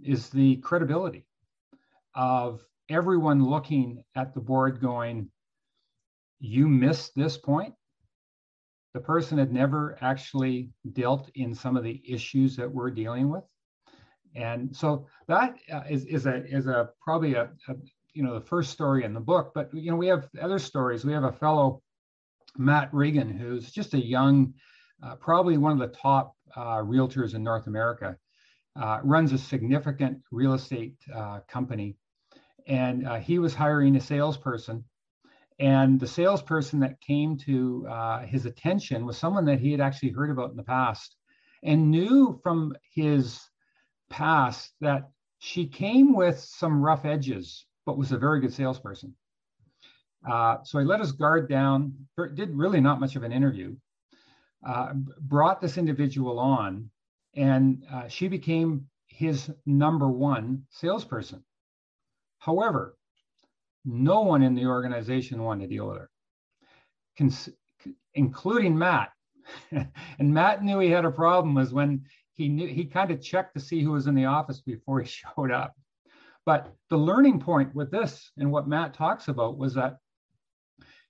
is 0.03 0.29
the 0.31 0.57
credibility 0.57 1.27
of 2.15 2.65
everyone 2.89 3.45
looking 3.45 4.03
at 4.15 4.35
the 4.35 4.41
board 4.41 4.81
going, 4.81 5.31
you 6.41 6.69
missed 6.69 7.13
this 7.15 7.37
point. 7.37 7.75
The 8.93 9.01
person 9.01 9.39
had 9.39 9.53
never 9.53 9.99
actually 10.01 10.71
dealt 10.93 11.31
in 11.35 11.55
some 11.55 11.77
of 11.77 11.83
the 11.83 12.01
issues 12.07 12.57
that 12.57 12.71
we're 12.71 12.91
dealing 12.91 13.29
with. 13.29 13.45
And 14.37 14.75
so 14.75 15.07
that 15.27 15.57
uh, 15.73 15.83
is, 15.89 16.05
is 16.07 16.27
a 16.27 16.45
is 16.45 16.67
a 16.67 16.91
probably 17.01 17.35
a, 17.35 17.51
a 17.69 17.75
you 18.13 18.23
know 18.23 18.35
the 18.35 18.45
first 18.45 18.71
story 18.71 19.05
in 19.05 19.15
the 19.15 19.21
book. 19.21 19.53
But 19.55 19.73
you 19.73 19.91
know 19.91 19.97
we 19.97 20.09
have 20.09 20.29
other 20.41 20.59
stories. 20.59 21.05
We 21.05 21.13
have 21.13 21.25
a 21.25 21.33
fellow 21.33 21.83
Matt 22.57 22.93
Regan 22.93 23.31
who's 23.31 23.71
just 23.71 23.95
a 23.95 24.05
young, 24.05 24.55
uh, 25.03 25.17
probably 25.17 25.57
one 25.57 25.73
of 25.73 25.79
the 25.79 25.97
top 25.97 26.35
uh, 26.57 26.79
realtors 26.79 27.35
in 27.35 27.43
North 27.43 27.67
America 27.67 28.17
uh, 28.81 29.01
runs 29.03 29.33
a 29.33 29.39
significant 29.39 30.21
real 30.31 30.55
estate 30.55 30.97
uh, 31.15 31.41
company. 31.49 31.97
And 32.67 33.07
uh, 33.07 33.17
he 33.17 33.39
was 33.39 33.55
hiring 33.55 33.97
a 33.97 34.01
salesperson. 34.01 34.85
And 35.61 36.01
the 36.01 36.07
salesperson 36.07 36.81
that 36.81 37.01
came 37.01 37.37
to 37.39 37.87
uh, 37.89 38.21
his 38.27 38.47
attention 38.47 39.07
was 39.07 39.17
someone 39.17 39.45
that 39.45 39.61
he 39.61 39.71
had 39.71 39.81
actually 39.81 40.11
heard 40.11 40.31
about 40.31 40.51
in 40.51 40.57
the 40.57 40.63
past 40.65 41.17
and 41.63 41.91
knew 41.91 42.39
from 42.43 42.75
his 42.95 43.41
past 44.11 44.73
that 44.81 45.11
she 45.39 45.67
came 45.67 46.15
with 46.15 46.39
some 46.39 46.83
rough 46.83 47.05
edges, 47.05 47.67
but 47.87 47.99
was 47.99 48.13
a 48.13 48.19
very 48.19 48.41
good 48.41 48.53
salesperson. 48.53 49.15
Uh, 50.29 50.57
so 50.65 50.79
he 50.79 50.85
let 50.85 51.01
his 51.01 51.13
guard 51.13 51.49
down, 51.49 51.93
did 52.35 52.51
really 52.51 52.81
not 52.81 52.99
much 52.99 53.15
of 53.15 53.23
an 53.23 53.33
interview, 53.33 53.77
uh, 54.67 54.95
brought 55.21 55.61
this 55.61 55.77
individual 55.77 56.39
on, 56.39 56.91
and 57.37 57.85
uh, 57.93 58.09
she 58.09 58.29
became 58.29 58.87
his 59.07 59.51
number 59.67 60.09
one 60.09 60.65
salesperson. 60.71 61.45
However, 62.39 62.97
no 63.85 64.23
one 64.23 64.43
in 64.43 64.55
the 64.55 64.67
organization 64.67 65.43
wanted 65.43 65.69
to 65.69 65.75
deal 65.75 65.89
with 65.89 65.99
her, 65.99 66.11
Cons- 67.19 67.51
including 68.15 68.77
Matt. 68.77 69.11
and 69.71 70.35
Matt 70.35 70.63
knew 70.63 70.79
he 70.79 70.91
had 70.91 71.05
a 71.05 71.11
problem 71.11 71.55
was 71.55 71.73
when 71.73 72.05
he 72.33 72.49
knew 72.49 72.67
he 72.67 72.85
kind 72.85 73.11
of 73.11 73.23
checked 73.23 73.55
to 73.55 73.61
see 73.61 73.83
who 73.83 73.93
was 73.93 74.07
in 74.07 74.15
the 74.15 74.25
office 74.25 74.61
before 74.61 75.01
he 75.01 75.09
showed 75.37 75.51
up. 75.51 75.75
But 76.47 76.75
the 76.91 76.97
learning 76.97 77.41
point 77.41 77.75
with 77.75 77.91
this 77.91 78.31
and 78.37 78.51
what 78.51 78.69
Matt 78.69 78.95
talks 78.95 79.29
about 79.29 79.57
was 79.57 79.75
that 79.75 79.99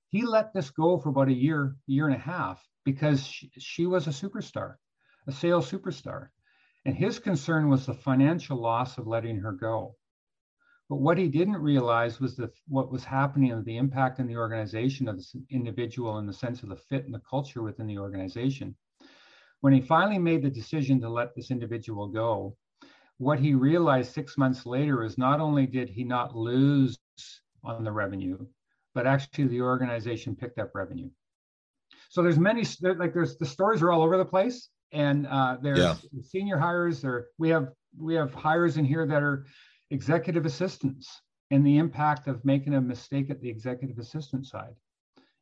he 0.09 0.23
let 0.23 0.53
this 0.53 0.71
go 0.71 0.99
for 0.99 1.09
about 1.09 1.29
a 1.29 1.33
year, 1.33 1.75
year 1.87 2.07
and 2.07 2.15
a 2.15 2.19
half 2.19 2.65
because 2.85 3.27
she, 3.27 3.51
she 3.59 3.87
was 3.87 4.07
a 4.07 4.11
superstar 4.11 4.75
a 5.27 5.33
sales 5.33 5.71
superstar. 5.71 6.29
And 6.85 6.95
his 6.95 7.19
concern 7.19 7.69
was 7.69 7.87
the 7.87 7.95
financial 7.95 8.59
loss 8.59 8.99
of 8.99 9.07
letting 9.07 9.39
her 9.39 9.53
go. 9.53 9.97
But 10.91 10.97
what 10.97 11.17
he 11.17 11.29
didn't 11.29 11.57
realize 11.57 12.21
was 12.21 12.37
that 12.37 12.55
what 12.69 12.93
was 12.93 13.05
happening 13.05 13.53
and 13.53 13.65
the 13.65 13.79
impact 13.79 14.19
in 14.19 14.27
the 14.27 14.37
organization 14.37 15.09
of 15.09 15.17
this 15.17 15.35
individual 15.51 16.19
in 16.19 16.27
the 16.27 16.33
sense 16.33 16.63
of 16.63 16.69
the 16.69 16.77
fit 16.77 17.07
and 17.07 17.15
the 17.15 17.23
culture 17.29 17.63
within 17.63 17.87
the 17.87 17.99
organization. 17.99 18.77
When 19.63 19.73
he 19.73 19.81
finally 19.81 20.19
made 20.19 20.43
the 20.43 20.51
decision 20.51 21.01
to 21.01 21.09
let 21.09 21.35
this 21.35 21.51
individual 21.51 22.09
go, 22.09 22.55
what 23.17 23.39
he 23.39 23.55
realized 23.55 24.13
six 24.13 24.37
months 24.37 24.67
later 24.67 25.05
is 25.05 25.17
not 25.17 25.41
only 25.41 25.67
did 25.67 25.89
he 25.89 26.05
not 26.05 26.37
lose 26.37 26.99
on 27.63 27.83
the 27.83 27.93
revenue, 27.93 28.37
but 28.95 29.07
actually 29.07 29.47
the 29.47 29.63
organization 29.63 30.37
picked 30.37 30.59
up 30.59 30.75
revenue. 30.75 31.09
So 32.11 32.23
there's 32.23 32.39
many, 32.39 32.63
like 32.83 33.15
there's 33.15 33.39
the 33.39 33.47
stories 33.47 33.81
are 33.81 33.91
all 33.91 34.03
over 34.03 34.19
the 34.19 34.25
place 34.25 34.69
and 34.95 35.27
uh, 35.27 35.59
there's 35.61 35.79
yeah. 35.79 35.95
senior 36.23 36.57
hires. 36.57 37.03
There 37.03 37.27
we 37.37 37.51
have 37.51 37.69
we 37.99 38.15
have 38.15 38.33
hires 38.33 38.77
in 38.77 38.85
here 38.85 39.07
that 39.07 39.23
are 39.23 39.47
executive 39.91 40.47
assistants, 40.47 41.21
and 41.51 41.67
the 41.67 41.77
impact 41.77 42.29
of 42.29 42.45
making 42.45 42.75
a 42.75 42.81
mistake 42.81 43.29
at 43.29 43.41
the 43.41 43.49
executive 43.49 43.99
assistant 43.99 44.47
side, 44.47 44.75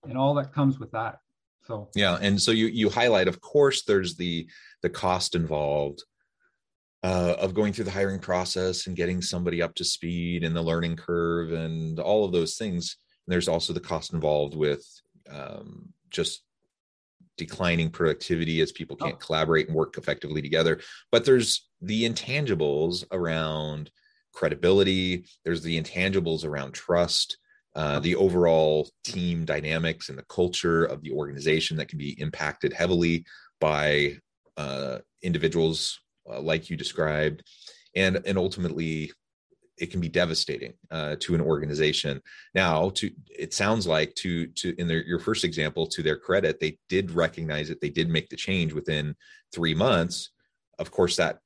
and 0.09 0.19
all 0.19 0.35
that 0.35 0.53
comes 0.53 0.81
with 0.81 0.91
that. 0.93 1.19
So 1.65 1.91
yeah, 1.95 2.19
and 2.21 2.41
so 2.41 2.51
you 2.51 2.67
you 2.67 2.91
highlight, 2.91 3.29
of 3.29 3.41
course, 3.41 3.85
there's 3.85 4.17
the 4.17 4.49
the 4.83 4.91
cost 4.91 5.37
involved. 5.37 6.03
Uh, 7.05 7.35
of 7.41 7.53
going 7.53 7.73
through 7.73 7.85
the 7.85 7.91
hiring 7.91 8.21
process 8.21 8.87
and 8.87 8.95
getting 8.95 9.21
somebody 9.21 9.61
up 9.61 9.75
to 9.75 9.85
speed 9.85 10.45
and 10.45 10.55
the 10.55 10.63
learning 10.63 10.95
curve 10.95 11.51
and 11.51 11.99
all 11.99 12.25
of 12.25 12.31
those 12.31 12.57
things. 12.57 12.97
And 13.27 13.33
there's 13.33 13.49
also 13.49 13.73
the 13.73 13.81
cost 13.81 14.13
involved 14.13 14.55
with 14.55 14.87
um, 15.29 15.93
just 16.11 16.45
declining 17.37 17.91
productivity 17.91 18.61
as 18.61 18.73
people 18.73 18.97
can't 18.97 19.15
oh. 19.15 19.25
collaborate 19.25 19.69
and 19.69 19.77
work 19.77 19.97
effectively 19.99 20.43
together. 20.43 20.81
But 21.11 21.25
there's 21.25 21.69
the 21.81 22.09
intangibles 22.09 23.05
around 23.13 23.91
credibility, 24.33 25.25
there's 25.45 25.63
the 25.63 25.81
intangibles 25.81 26.45
around 26.45 26.73
trust. 26.73 27.39
Uh, 27.75 27.99
the 28.01 28.15
overall 28.17 28.87
team 29.03 29.47
dynamics 29.47 30.11
and 30.11 30.19
the 30.19 30.25
culture 30.25 30.85
of 30.85 31.01
the 31.01 31.11
organization 31.11 31.75
that 31.75 31.89
can 31.89 31.99
be 31.99 32.11
impacted 32.21 32.71
heavily 32.71 33.25
by 33.63 34.15
uh, 34.59 34.99
individuals 35.23 35.99
uh, 36.31 36.39
like 36.39 36.69
you 36.69 36.77
described 36.77 37.43
and 37.95 38.21
and 38.27 38.39
ultimately 38.39 39.11
it 39.79 39.91
can 39.91 40.01
be 40.01 40.09
devastating 40.09 40.75
uh, 40.91 41.17
to 41.21 41.35
an 41.35 41.41
organization. 41.41 42.21
Now, 42.55 42.91
to 42.91 43.11
it 43.27 43.55
sounds 43.55 43.87
like 43.87 44.15
to 44.17 44.47
to 44.47 44.75
in 44.79 44.87
their, 44.87 45.03
your 45.03 45.19
first 45.19 45.45
example, 45.45 45.87
to 45.89 46.03
their 46.03 46.17
credit, 46.17 46.61
they 46.61 46.79
did 46.89 47.11
recognize 47.11 47.71
it. 47.71 47.81
They 47.81 47.91
did 47.91 48.09
make 48.09 48.29
the 48.29 48.37
change 48.37 48.73
within 48.73 49.15
three 49.53 49.75
months. 49.75 50.31
Of 50.79 50.91
course, 50.91 51.17
that 51.17 51.39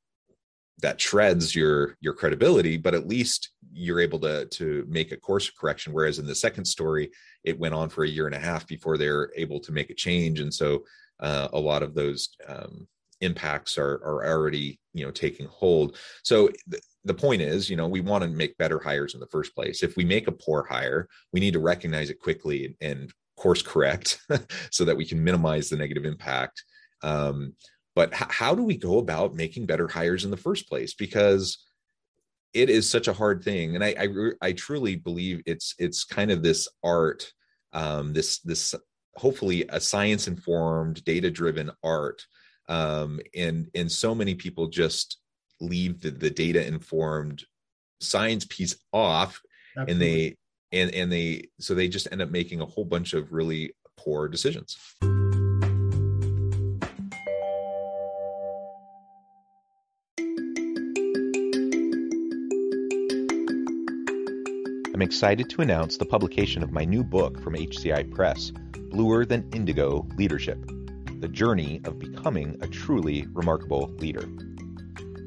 that 0.83 1.01
shreds 1.01 1.55
your 1.55 1.97
your 2.01 2.13
credibility, 2.13 2.77
but 2.77 2.95
at 2.95 3.09
least 3.09 3.51
you're 3.73 4.01
able 4.01 4.19
to 4.21 4.47
to 4.47 4.85
make 4.89 5.13
a 5.13 5.17
course 5.17 5.51
correction. 5.51 5.93
Whereas 5.93 6.19
in 6.19 6.27
the 6.27 6.35
second 6.35 6.65
story, 6.65 7.11
it 7.45 7.59
went 7.59 7.75
on 7.75 7.89
for 7.89 8.05
a 8.05 8.09
year 8.09 8.27
and 8.27 8.35
a 8.35 8.41
half 8.41 8.67
before 8.67 8.99
they're 8.99 9.31
able 9.37 9.61
to 9.61 9.73
make 9.73 9.91
a 9.91 9.95
change, 9.95 10.41
and 10.41 10.53
so 10.53 10.85
uh, 11.21 11.49
a 11.53 11.59
lot 11.59 11.83
of 11.83 11.95
those 11.95 12.29
um, 12.47 12.87
impacts 13.21 13.79
are 13.79 13.95
are 14.05 14.27
already 14.27 14.79
you 14.93 15.05
know 15.05 15.11
taking 15.11 15.47
hold. 15.47 15.97
So 16.23 16.49
th- 16.71 16.83
the 17.07 17.15
point 17.15 17.41
is, 17.41 17.71
you 17.71 17.77
know, 17.77 17.87
we 17.87 18.01
want 18.01 18.25
to 18.25 18.29
make 18.29 18.59
better 18.59 18.81
hires 18.81 19.15
in 19.15 19.21
the 19.21 19.29
first 19.29 19.55
place. 19.55 19.83
If 19.83 19.97
we 19.97 20.05
make 20.05 20.27
a 20.27 20.33
poor 20.33 20.67
hire, 20.69 21.09
we 21.33 21.41
need 21.41 21.53
to 21.53 21.61
recognize 21.61 22.11
it 22.11 22.21
quickly 22.21 22.77
and 22.81 23.13
course 23.37 23.63
correct 23.63 24.19
so 24.71 24.85
that 24.85 24.97
we 24.97 25.07
can 25.07 25.23
minimize 25.23 25.69
the 25.69 25.77
negative 25.77 26.05
impact. 26.05 26.65
Um, 27.03 27.55
but 27.95 28.13
h- 28.13 28.29
how 28.29 28.55
do 28.55 28.63
we 28.63 28.77
go 28.77 28.99
about 28.99 29.37
making 29.37 29.67
better 29.67 29.87
hires 29.87 30.25
in 30.25 30.31
the 30.31 30.37
first 30.37 30.69
place? 30.69 30.95
Because 30.95 31.59
it 32.53 32.71
is 32.71 32.89
such 32.91 33.07
a 33.07 33.13
hard 33.13 33.45
thing, 33.45 33.75
and 33.75 33.85
I 33.85 33.95
I, 33.99 34.49
I 34.49 34.53
truly 34.53 34.97
believe 34.97 35.43
it's 35.47 35.75
it's 35.79 36.05
kind 36.05 36.31
of 36.31 36.43
this 36.43 36.69
art, 36.83 37.31
um, 37.73 38.15
this 38.15 38.39
this 38.41 38.75
hopefully 39.17 39.67
a 39.69 39.79
science 39.79 40.27
informed, 40.27 41.05
data 41.05 41.31
driven 41.31 41.71
art, 41.85 42.27
um, 42.69 43.21
and 43.35 43.69
and 43.75 43.93
so 43.93 44.15
many 44.15 44.35
people 44.35 44.69
just 44.69 45.19
leave 45.61 46.01
the, 46.01 46.11
the 46.11 46.31
data 46.31 46.67
informed 46.67 47.45
science 48.01 48.45
piece 48.49 48.77
off 48.93 49.41
Absolutely. 49.77 49.93
and 49.93 50.03
they 50.03 50.37
and 50.73 50.95
and 50.95 51.13
they 51.13 51.49
so 51.59 51.75
they 51.75 51.89
just 51.89 52.09
end 52.13 52.23
up 52.23 52.31
making 52.31 52.61
a 52.61 52.67
whole 52.67 52.85
bunch 52.85 53.15
of 53.15 53.33
really 53.33 53.73
poor 53.97 54.29
decisions 54.29 54.77
I'm 64.97 65.03
excited 65.03 65.51
to 65.51 65.61
announce 65.61 65.99
the 65.99 66.07
publication 66.07 66.63
of 66.63 66.73
my 66.73 66.87
new 66.87 67.05
book 67.05 67.39
from 67.43 67.55
HCI 67.55 68.11
Press, 68.11 68.51
Bluer 68.91 69.27
Than 69.27 69.47
Indigo 69.53 70.09
Leadership 70.17 70.59
The 71.21 71.29
Journey 71.29 71.83
of 71.85 71.99
Becoming 71.99 72.57
a 72.63 72.67
Truly 72.67 73.27
Remarkable 73.35 73.95
Leader. 73.99 74.27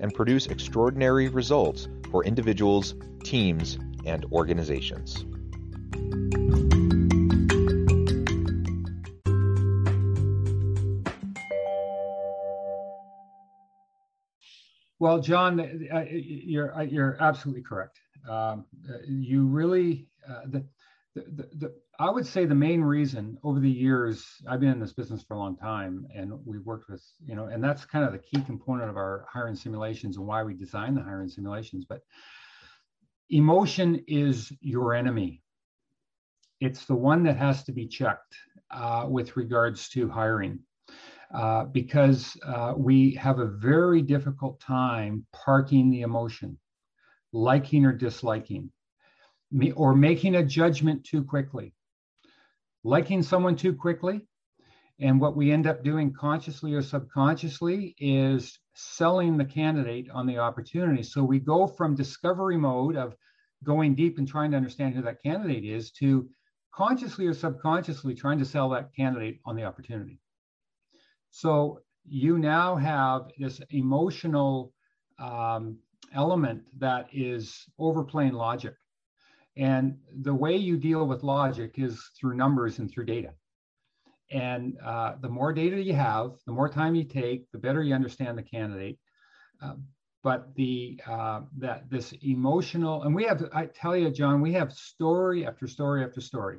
and 0.00 0.12
produce 0.12 0.46
extraordinary 0.46 1.28
results 1.28 1.88
for 2.10 2.24
individuals, 2.24 2.94
teams, 3.22 3.78
and 4.04 4.24
organizations. 4.32 5.24
Well, 15.00 15.18
John, 15.18 15.58
uh, 15.58 15.96
uh, 15.96 16.04
you're 16.10 16.76
uh, 16.76 16.82
you're 16.82 17.16
absolutely 17.20 17.62
correct. 17.62 17.98
Um, 18.28 18.66
you 19.08 19.46
really 19.46 20.08
the, 20.46 20.62
the, 21.14 21.48
the, 21.56 21.74
I 21.98 22.08
would 22.08 22.26
say 22.26 22.44
the 22.44 22.54
main 22.54 22.80
reason 22.82 23.36
over 23.42 23.58
the 23.58 23.70
years 23.70 24.26
I've 24.48 24.60
been 24.60 24.70
in 24.70 24.80
this 24.80 24.92
business 24.92 25.22
for 25.22 25.34
a 25.34 25.38
long 25.38 25.56
time, 25.56 26.06
and 26.14 26.32
we've 26.44 26.64
worked 26.64 26.88
with 26.88 27.02
you 27.24 27.34
know, 27.34 27.46
and 27.46 27.62
that's 27.62 27.84
kind 27.84 28.04
of 28.04 28.12
the 28.12 28.18
key 28.18 28.40
component 28.42 28.90
of 28.90 28.96
our 28.96 29.26
hiring 29.30 29.56
simulations 29.56 30.16
and 30.16 30.26
why 30.26 30.42
we 30.42 30.54
design 30.54 30.94
the 30.94 31.02
hiring 31.02 31.28
simulations. 31.28 31.84
But 31.88 32.02
emotion 33.30 34.04
is 34.06 34.52
your 34.60 34.94
enemy. 34.94 35.42
It's 36.60 36.84
the 36.84 36.94
one 36.94 37.22
that 37.24 37.36
has 37.36 37.64
to 37.64 37.72
be 37.72 37.86
checked 37.86 38.34
uh, 38.70 39.06
with 39.08 39.36
regards 39.36 39.88
to 39.90 40.08
hiring. 40.08 40.60
Uh, 41.32 41.64
because 41.66 42.36
uh, 42.44 42.74
we 42.76 43.14
have 43.14 43.38
a 43.38 43.46
very 43.46 44.02
difficult 44.02 44.58
time 44.60 45.24
parking 45.32 45.88
the 45.88 46.00
emotion, 46.00 46.58
liking 47.32 47.84
or 47.84 47.92
disliking, 47.92 48.68
or 49.74 49.94
making 49.94 50.36
a 50.36 50.44
judgment 50.44 51.04
too 51.04 51.24
quickly. 51.24 51.74
Liking 52.82 53.22
someone 53.22 53.56
too 53.56 53.74
quickly, 53.74 54.26
and 55.00 55.20
what 55.20 55.36
we 55.36 55.50
end 55.50 55.66
up 55.66 55.82
doing 55.82 56.12
consciously 56.12 56.74
or 56.74 56.82
subconsciously 56.82 57.94
is 57.98 58.58
selling 58.74 59.36
the 59.36 59.44
candidate 59.44 60.08
on 60.10 60.26
the 60.26 60.38
opportunity. 60.38 61.02
So 61.02 61.22
we 61.22 61.40
go 61.40 61.66
from 61.66 61.94
discovery 61.94 62.56
mode 62.56 62.96
of 62.96 63.14
going 63.64 63.94
deep 63.94 64.18
and 64.18 64.28
trying 64.28 64.50
to 64.50 64.56
understand 64.56 64.94
who 64.94 65.02
that 65.02 65.22
candidate 65.22 65.64
is 65.64 65.90
to 65.92 66.28
consciously 66.74 67.26
or 67.26 67.34
subconsciously 67.34 68.14
trying 68.14 68.38
to 68.38 68.44
sell 68.44 68.70
that 68.70 68.94
candidate 68.94 69.40
on 69.44 69.56
the 69.56 69.64
opportunity. 69.64 70.18
So 71.30 71.80
you 72.08 72.38
now 72.38 72.76
have 72.76 73.30
this 73.38 73.60
emotional 73.70 74.72
um, 75.18 75.78
element 76.14 76.62
that 76.78 77.08
is 77.12 77.64
overplaying 77.78 78.32
logic. 78.32 78.74
And 79.56 79.98
the 80.22 80.34
way 80.34 80.56
you 80.56 80.76
deal 80.76 81.06
with 81.06 81.22
logic 81.22 81.74
is 81.76 82.02
through 82.18 82.36
numbers 82.36 82.78
and 82.78 82.90
through 82.90 83.06
data. 83.06 83.32
And 84.30 84.76
uh, 84.84 85.14
the 85.20 85.28
more 85.28 85.52
data 85.52 85.82
you 85.82 85.94
have, 85.94 86.32
the 86.46 86.52
more 86.52 86.68
time 86.68 86.94
you 86.94 87.04
take, 87.04 87.50
the 87.50 87.58
better 87.58 87.82
you 87.82 87.94
understand 87.94 88.38
the 88.38 88.42
candidate. 88.42 88.98
Uh, 89.62 89.74
but 90.22 90.54
the 90.54 91.00
uh, 91.06 91.40
that 91.58 91.88
this 91.90 92.12
emotional, 92.22 93.02
and 93.02 93.14
we 93.14 93.24
have, 93.24 93.42
I 93.52 93.66
tell 93.66 93.96
you, 93.96 94.10
John, 94.10 94.40
we 94.40 94.52
have 94.52 94.72
story 94.72 95.46
after 95.46 95.66
story 95.66 96.04
after 96.04 96.20
story 96.20 96.58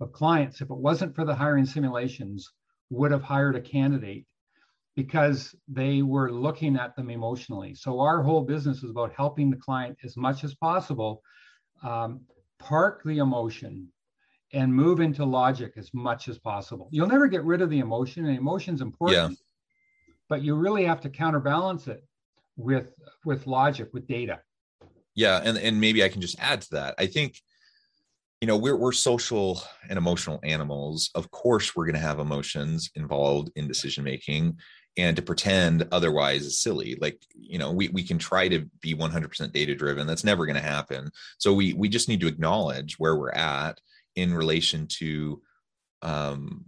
of 0.00 0.12
clients. 0.12 0.60
If 0.60 0.70
it 0.70 0.76
wasn't 0.76 1.14
for 1.14 1.24
the 1.24 1.34
hiring 1.34 1.66
simulations, 1.66 2.50
would 2.88 3.12
have 3.12 3.22
hired 3.22 3.56
a 3.56 3.60
candidate 3.60 4.26
because 4.96 5.54
they 5.68 6.02
were 6.02 6.32
looking 6.32 6.76
at 6.76 6.96
them 6.96 7.10
emotionally. 7.10 7.74
So 7.74 8.00
our 8.00 8.22
whole 8.22 8.42
business 8.42 8.82
is 8.82 8.90
about 8.90 9.12
helping 9.14 9.50
the 9.50 9.56
client 9.56 9.98
as 10.02 10.16
much 10.16 10.42
as 10.42 10.54
possible 10.54 11.22
um, 11.82 12.20
park 12.58 13.02
the 13.04 13.18
emotion 13.18 13.88
and 14.52 14.74
move 14.74 15.00
into 15.00 15.24
logic 15.24 15.74
as 15.76 15.92
much 15.94 16.28
as 16.28 16.38
possible. 16.38 16.88
You'll 16.90 17.06
never 17.06 17.28
get 17.28 17.44
rid 17.44 17.62
of 17.62 17.70
the 17.70 17.78
emotion, 17.78 18.26
and 18.26 18.36
emotion's 18.36 18.80
important, 18.80 19.30
yeah. 19.30 20.14
but 20.28 20.42
you 20.42 20.56
really 20.56 20.84
have 20.84 21.00
to 21.02 21.10
counterbalance 21.10 21.86
it 21.86 22.04
with 22.56 22.88
with 23.24 23.46
logic, 23.46 23.90
with 23.92 24.06
data. 24.06 24.40
Yeah, 25.14 25.40
and 25.42 25.56
and 25.56 25.80
maybe 25.80 26.02
I 26.02 26.08
can 26.08 26.20
just 26.20 26.38
add 26.40 26.62
to 26.62 26.70
that. 26.72 26.94
I 26.98 27.06
think 27.06 27.36
you 28.40 28.46
know 28.46 28.56
we're 28.56 28.76
we're 28.76 28.92
social 28.92 29.62
and 29.88 29.98
emotional 29.98 30.40
animals 30.42 31.10
of 31.14 31.30
course 31.30 31.76
we're 31.76 31.84
going 31.84 31.94
to 31.94 32.00
have 32.00 32.18
emotions 32.18 32.90
involved 32.94 33.50
in 33.54 33.68
decision 33.68 34.02
making 34.02 34.56
and 34.96 35.16
to 35.16 35.22
pretend 35.22 35.86
otherwise 35.92 36.42
is 36.42 36.60
silly. 36.60 36.96
Like 37.00 37.22
you 37.34 37.58
know 37.58 37.72
we, 37.72 37.88
we 37.88 38.02
can 38.02 38.18
try 38.18 38.48
to 38.48 38.68
be 38.80 38.94
100% 38.94 39.52
data 39.52 39.74
driven 39.74 40.06
that's 40.06 40.24
never 40.24 40.46
going 40.46 40.56
to 40.56 40.62
happen. 40.62 41.10
So 41.38 41.52
we 41.54 41.72
we 41.72 41.88
just 41.88 42.08
need 42.08 42.20
to 42.20 42.28
acknowledge 42.28 42.98
where 42.98 43.16
we're 43.16 43.32
at 43.32 43.80
in 44.16 44.34
relation 44.34 44.86
to 44.98 45.40
um 46.02 46.64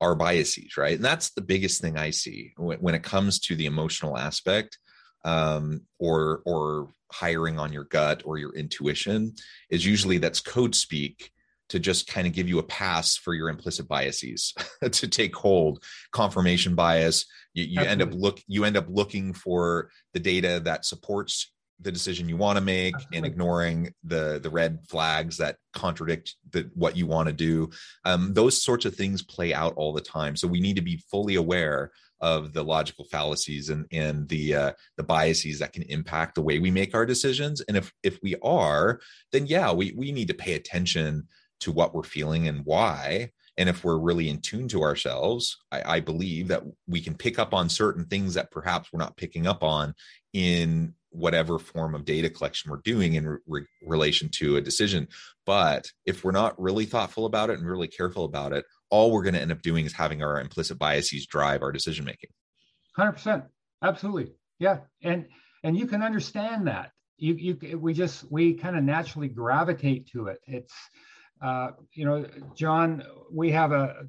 our 0.00 0.14
biases 0.14 0.76
right? 0.76 0.96
And 0.96 1.04
that's 1.04 1.30
the 1.30 1.40
biggest 1.40 1.80
thing 1.80 1.96
i 1.96 2.10
see 2.10 2.52
when, 2.56 2.78
when 2.78 2.94
it 2.94 3.02
comes 3.02 3.38
to 3.40 3.56
the 3.56 3.66
emotional 3.66 4.18
aspect 4.18 4.78
um 5.24 5.82
or 5.98 6.42
or 6.44 6.88
hiring 7.12 7.58
on 7.58 7.72
your 7.72 7.84
gut 7.84 8.22
or 8.24 8.38
your 8.38 8.54
intuition 8.54 9.34
is 9.70 9.86
usually 9.86 10.18
that's 10.18 10.40
code 10.40 10.74
speak 10.74 11.30
to 11.72 11.78
just 11.78 12.06
kind 12.06 12.26
of 12.26 12.34
give 12.34 12.50
you 12.50 12.58
a 12.58 12.62
pass 12.62 13.16
for 13.16 13.32
your 13.32 13.48
implicit 13.48 13.88
biases 13.88 14.52
to 14.92 15.08
take 15.08 15.34
hold 15.34 15.82
confirmation 16.12 16.74
bias 16.74 17.24
you, 17.54 17.64
you 17.64 17.80
end 17.80 18.02
up 18.02 18.10
look 18.12 18.40
you 18.46 18.64
end 18.64 18.76
up 18.76 18.84
looking 18.90 19.32
for 19.32 19.88
the 20.12 20.20
data 20.20 20.60
that 20.62 20.84
supports 20.84 21.50
the 21.80 21.90
decision 21.90 22.28
you 22.28 22.36
want 22.36 22.58
to 22.58 22.64
make 22.64 22.94
Absolutely. 22.94 23.16
and 23.16 23.26
ignoring 23.26 23.94
the 24.04 24.38
the 24.42 24.50
red 24.50 24.80
flags 24.86 25.38
that 25.38 25.56
contradict 25.72 26.36
the, 26.50 26.70
what 26.74 26.94
you 26.94 27.06
want 27.06 27.26
to 27.26 27.32
do 27.32 27.70
um, 28.04 28.34
those 28.34 28.62
sorts 28.62 28.84
of 28.84 28.94
things 28.94 29.22
play 29.22 29.54
out 29.54 29.72
all 29.76 29.94
the 29.94 30.00
time 30.02 30.36
so 30.36 30.46
we 30.46 30.60
need 30.60 30.76
to 30.76 30.82
be 30.82 31.02
fully 31.10 31.36
aware 31.36 31.90
of 32.22 32.52
the 32.52 32.62
logical 32.62 33.04
fallacies 33.06 33.68
and 33.68 33.84
and 33.90 34.28
the 34.28 34.54
uh, 34.54 34.72
the 34.96 35.02
biases 35.02 35.58
that 35.58 35.72
can 35.72 35.82
impact 35.82 36.36
the 36.36 36.42
way 36.42 36.60
we 36.60 36.70
make 36.70 36.94
our 36.94 37.04
decisions. 37.04 37.60
And 37.62 37.76
if 37.76 37.92
if 38.04 38.20
we 38.22 38.36
are, 38.42 39.00
then 39.32 39.46
yeah, 39.46 39.72
we 39.72 39.92
we 39.96 40.12
need 40.12 40.28
to 40.28 40.34
pay 40.34 40.54
attention 40.54 41.26
to 41.62 41.72
what 41.72 41.94
we're 41.94 42.02
feeling 42.02 42.48
and 42.48 42.64
why. 42.64 43.30
And 43.58 43.68
if 43.68 43.84
we're 43.84 43.98
really 43.98 44.28
in 44.28 44.40
tune 44.40 44.68
to 44.68 44.82
ourselves, 44.82 45.58
I, 45.70 45.96
I 45.96 46.00
believe 46.00 46.48
that 46.48 46.62
we 46.86 47.00
can 47.00 47.14
pick 47.14 47.38
up 47.38 47.52
on 47.52 47.68
certain 47.68 48.06
things 48.06 48.34
that 48.34 48.50
perhaps 48.50 48.90
we're 48.92 49.00
not 49.00 49.16
picking 49.16 49.46
up 49.46 49.62
on 49.62 49.94
in 50.32 50.94
whatever 51.10 51.58
form 51.58 51.94
of 51.94 52.06
data 52.06 52.30
collection 52.30 52.70
we're 52.70 52.78
doing 52.78 53.14
in 53.14 53.38
re- 53.46 53.66
relation 53.86 54.30
to 54.30 54.56
a 54.56 54.62
decision. 54.62 55.06
But 55.44 55.90
if 56.06 56.24
we're 56.24 56.32
not 56.32 56.60
really 56.60 56.86
thoughtful 56.86 57.26
about 57.26 57.50
it 57.50 57.58
and 57.58 57.68
really 57.68 57.88
careful 57.88 58.24
about 58.24 58.52
it, 58.52 58.64
all 58.90 59.10
we're 59.10 59.22
going 59.22 59.34
to 59.34 59.40
end 59.40 59.52
up 59.52 59.62
doing 59.62 59.84
is 59.84 59.92
having 59.92 60.22
our 60.22 60.40
implicit 60.40 60.78
biases 60.78 61.26
drive 61.26 61.62
our 61.62 61.72
decision 61.72 62.04
making. 62.04 62.30
100% 62.98 63.46
absolutely. 63.82 64.32
Yeah. 64.58 64.78
And 65.02 65.26
and 65.64 65.76
you 65.76 65.86
can 65.86 66.02
understand 66.02 66.66
that. 66.66 66.92
You 67.18 67.34
you 67.34 67.78
we 67.78 67.94
just 67.94 68.30
we 68.30 68.54
kind 68.54 68.76
of 68.76 68.82
naturally 68.82 69.28
gravitate 69.28 70.08
to 70.08 70.26
it. 70.26 70.40
It's 70.46 70.74
uh, 71.42 71.70
you 71.94 72.04
know 72.04 72.24
john 72.54 73.02
we 73.30 73.50
have 73.50 73.72
a, 73.72 74.06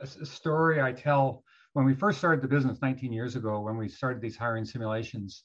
a 0.00 0.26
story 0.26 0.80
i 0.80 0.92
tell 0.92 1.42
when 1.72 1.84
we 1.84 1.94
first 1.94 2.18
started 2.18 2.42
the 2.42 2.48
business 2.48 2.78
19 2.80 3.12
years 3.12 3.36
ago 3.36 3.60
when 3.60 3.76
we 3.76 3.88
started 3.88 4.20
these 4.20 4.36
hiring 4.36 4.64
simulations 4.64 5.44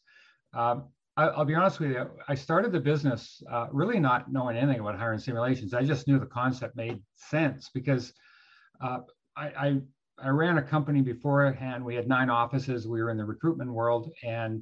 um, 0.54 0.88
I, 1.18 1.38
will 1.38 1.46
be 1.46 1.56
honest 1.56 1.80
with 1.80 1.92
you 1.92 2.10
i 2.28 2.36
started 2.36 2.72
the 2.72 2.80
business 2.80 3.42
uh, 3.52 3.68
really 3.72 4.00
not 4.00 4.32
knowing 4.32 4.58
anything 4.58 4.80
about 4.80 4.98
hiring 4.98 5.20
simulations 5.20 5.74
i 5.74 5.84
just 5.84 6.08
knew 6.08 6.20
the 6.20 6.26
concept 6.26 6.76
made 6.76 7.00
sense 7.16 7.70
because 7.74 8.14
uh, 8.82 9.00
I, 9.36 9.48
I, 9.48 9.82
I 10.22 10.30
ran 10.30 10.58
a 10.58 10.62
company 10.62 11.02
beforehand. 11.02 11.84
We 11.84 11.96
had 11.96 12.08
nine 12.08 12.30
offices. 12.30 12.88
We 12.88 13.02
were 13.02 13.10
in 13.10 13.18
the 13.18 13.26
recruitment 13.26 13.72
world, 13.72 14.12
and 14.24 14.62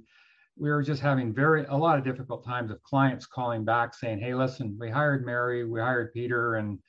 we 0.60 0.70
were 0.70 0.84
just 0.84 1.02
having 1.02 1.34
very 1.34 1.66
a 1.66 1.76
lot 1.76 1.98
of 1.98 2.04
difficult 2.04 2.44
times 2.44 2.72
of 2.72 2.82
clients 2.84 3.26
calling 3.26 3.64
back 3.64 3.94
saying, 3.94 4.20
"Hey, 4.20 4.34
listen, 4.34 4.78
we 4.80 4.90
hired 4.90 5.26
Mary, 5.26 5.66
we 5.66 5.80
hired 5.80 6.14
Peter, 6.14 6.56
and 6.56 6.80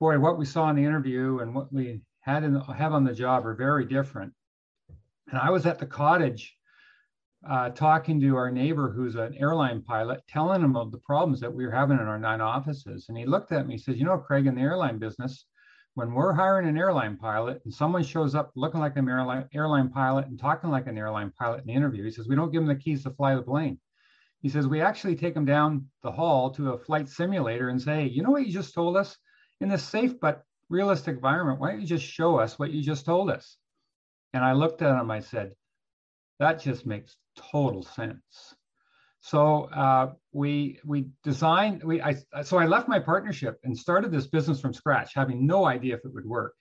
boy, 0.00 0.18
what 0.18 0.38
we 0.38 0.44
saw 0.44 0.68
in 0.70 0.76
the 0.76 0.84
interview 0.84 1.38
and 1.40 1.54
what 1.54 1.72
we 1.72 2.02
had 2.20 2.44
in 2.44 2.60
have 2.60 2.92
on 2.92 3.04
the 3.04 3.14
job 3.14 3.46
are 3.46 3.54
very 3.54 3.84
different." 3.84 4.32
And 5.28 5.38
I 5.38 5.50
was 5.50 5.66
at 5.66 5.78
the 5.78 5.86
cottage 5.86 6.56
uh, 7.48 7.70
talking 7.70 8.20
to 8.20 8.36
our 8.36 8.50
neighbor 8.50 8.90
who's 8.90 9.14
an 9.14 9.34
airline 9.34 9.82
pilot, 9.82 10.20
telling 10.28 10.62
him 10.62 10.76
of 10.76 10.90
the 10.90 10.98
problems 10.98 11.40
that 11.40 11.52
we 11.52 11.64
were 11.64 11.72
having 11.72 11.98
in 11.98 12.06
our 12.06 12.18
nine 12.18 12.40
offices. 12.40 13.06
And 13.08 13.16
he 13.16 13.24
looked 13.24 13.52
at 13.52 13.66
me, 13.66 13.74
he 13.74 13.78
says, 13.78 13.98
You 13.98 14.04
know, 14.04 14.18
Craig, 14.18 14.46
in 14.46 14.54
the 14.54 14.62
airline 14.62 14.98
business, 14.98 15.46
when 15.96 16.12
we're 16.12 16.34
hiring 16.34 16.68
an 16.68 16.76
airline 16.76 17.16
pilot 17.16 17.62
and 17.64 17.72
someone 17.72 18.04
shows 18.04 18.34
up 18.34 18.52
looking 18.54 18.80
like 18.80 18.98
an 18.98 19.08
airline, 19.08 19.48
airline 19.54 19.88
pilot 19.88 20.26
and 20.26 20.38
talking 20.38 20.68
like 20.68 20.86
an 20.86 20.98
airline 20.98 21.32
pilot 21.38 21.62
in 21.62 21.68
the 21.68 21.72
interview, 21.72 22.04
he 22.04 22.10
says, 22.10 22.28
We 22.28 22.36
don't 22.36 22.52
give 22.52 22.60
them 22.60 22.68
the 22.68 22.76
keys 22.76 23.02
to 23.04 23.10
fly 23.12 23.34
the 23.34 23.40
plane. 23.40 23.80
He 24.42 24.50
says, 24.50 24.68
We 24.68 24.82
actually 24.82 25.16
take 25.16 25.32
them 25.32 25.46
down 25.46 25.86
the 26.02 26.12
hall 26.12 26.50
to 26.50 26.72
a 26.72 26.78
flight 26.78 27.08
simulator 27.08 27.70
and 27.70 27.80
say, 27.80 28.04
You 28.04 28.22
know 28.22 28.30
what 28.30 28.46
you 28.46 28.52
just 28.52 28.74
told 28.74 28.94
us? 28.94 29.16
In 29.62 29.70
this 29.70 29.82
safe 29.82 30.20
but 30.20 30.42
realistic 30.68 31.14
environment, 31.14 31.60
why 31.60 31.70
don't 31.70 31.80
you 31.80 31.86
just 31.86 32.04
show 32.04 32.38
us 32.38 32.58
what 32.58 32.72
you 32.72 32.82
just 32.82 33.06
told 33.06 33.30
us? 33.30 33.56
And 34.34 34.44
I 34.44 34.52
looked 34.52 34.82
at 34.82 35.00
him, 35.00 35.10
I 35.10 35.20
said, 35.20 35.52
That 36.40 36.60
just 36.60 36.84
makes 36.84 37.16
total 37.38 37.82
sense. 37.82 38.54
So 39.26 39.64
uh, 39.74 40.12
we 40.32 40.78
we 40.84 41.08
designed 41.24 41.82
we 41.82 42.00
I 42.00 42.14
so 42.44 42.58
I 42.58 42.66
left 42.66 42.86
my 42.86 43.00
partnership 43.00 43.58
and 43.64 43.76
started 43.76 44.12
this 44.12 44.28
business 44.28 44.60
from 44.60 44.72
scratch, 44.72 45.14
having 45.14 45.44
no 45.44 45.66
idea 45.66 45.96
if 45.96 46.04
it 46.04 46.14
would 46.14 46.24
work. 46.26 46.54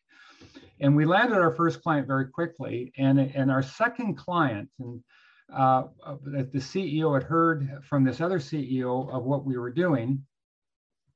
And 0.80 0.96
we 0.96 1.06
landed 1.06 1.38
our 1.38 1.54
first 1.54 1.84
client 1.84 2.08
very 2.08 2.28
quickly, 2.28 2.92
and 2.98 3.20
and 3.20 3.52
our 3.52 3.62
second 3.62 4.16
client 4.16 4.68
and 4.80 5.00
uh, 5.54 5.84
the 6.26 6.58
CEO 6.58 7.14
had 7.14 7.22
heard 7.22 7.84
from 7.88 8.04
this 8.04 8.20
other 8.20 8.40
CEO 8.40 9.14
of 9.14 9.26
what 9.26 9.46
we 9.46 9.60
were 9.60 9.72
doing, 9.72 10.26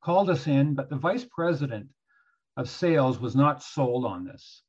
called 0.03 0.29
us 0.29 0.45
in, 0.45 0.75
but 0.75 0.87
the 0.91 0.97
vice 0.97 1.25
president 1.31 1.87
of 2.57 2.69
sales 2.69 3.19
was 3.19 3.35
not 3.35 3.63
sold 3.63 4.05
on 4.05 4.23
this. 4.23 4.61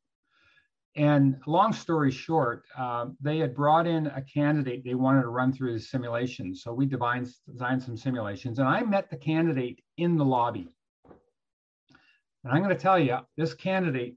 And 0.97 1.41
long 1.47 1.73
story 1.73 2.11
short, 2.11 2.65
uh, 2.77 3.07
they 3.21 3.39
had 3.39 3.55
brought 3.55 3.87
in 3.87 4.09
a 4.09 4.23
candidate 4.23 4.83
they 4.85 4.95
wanted 4.95 5.23
to 5.23 5.29
run 5.29 5.53
through 5.53 5.75
the 5.75 5.81
simulations. 5.81 6.63
So 6.63 6.73
we 6.73 6.87
designed 6.87 7.29
some 7.83 7.97
simulations, 7.97 8.59
and 8.59 8.69
I 8.69 8.83
met 8.83 9.09
the 9.09 9.17
candidate 9.17 9.83
in 9.99 10.17
the 10.17 10.25
lobby. 10.25 10.69
And 12.43 12.53
I'm 12.53 12.63
going 12.63 12.75
to 12.75 12.83
tell 12.83 12.99
you, 12.99 13.19
this 13.37 13.55
candidate 13.55 14.17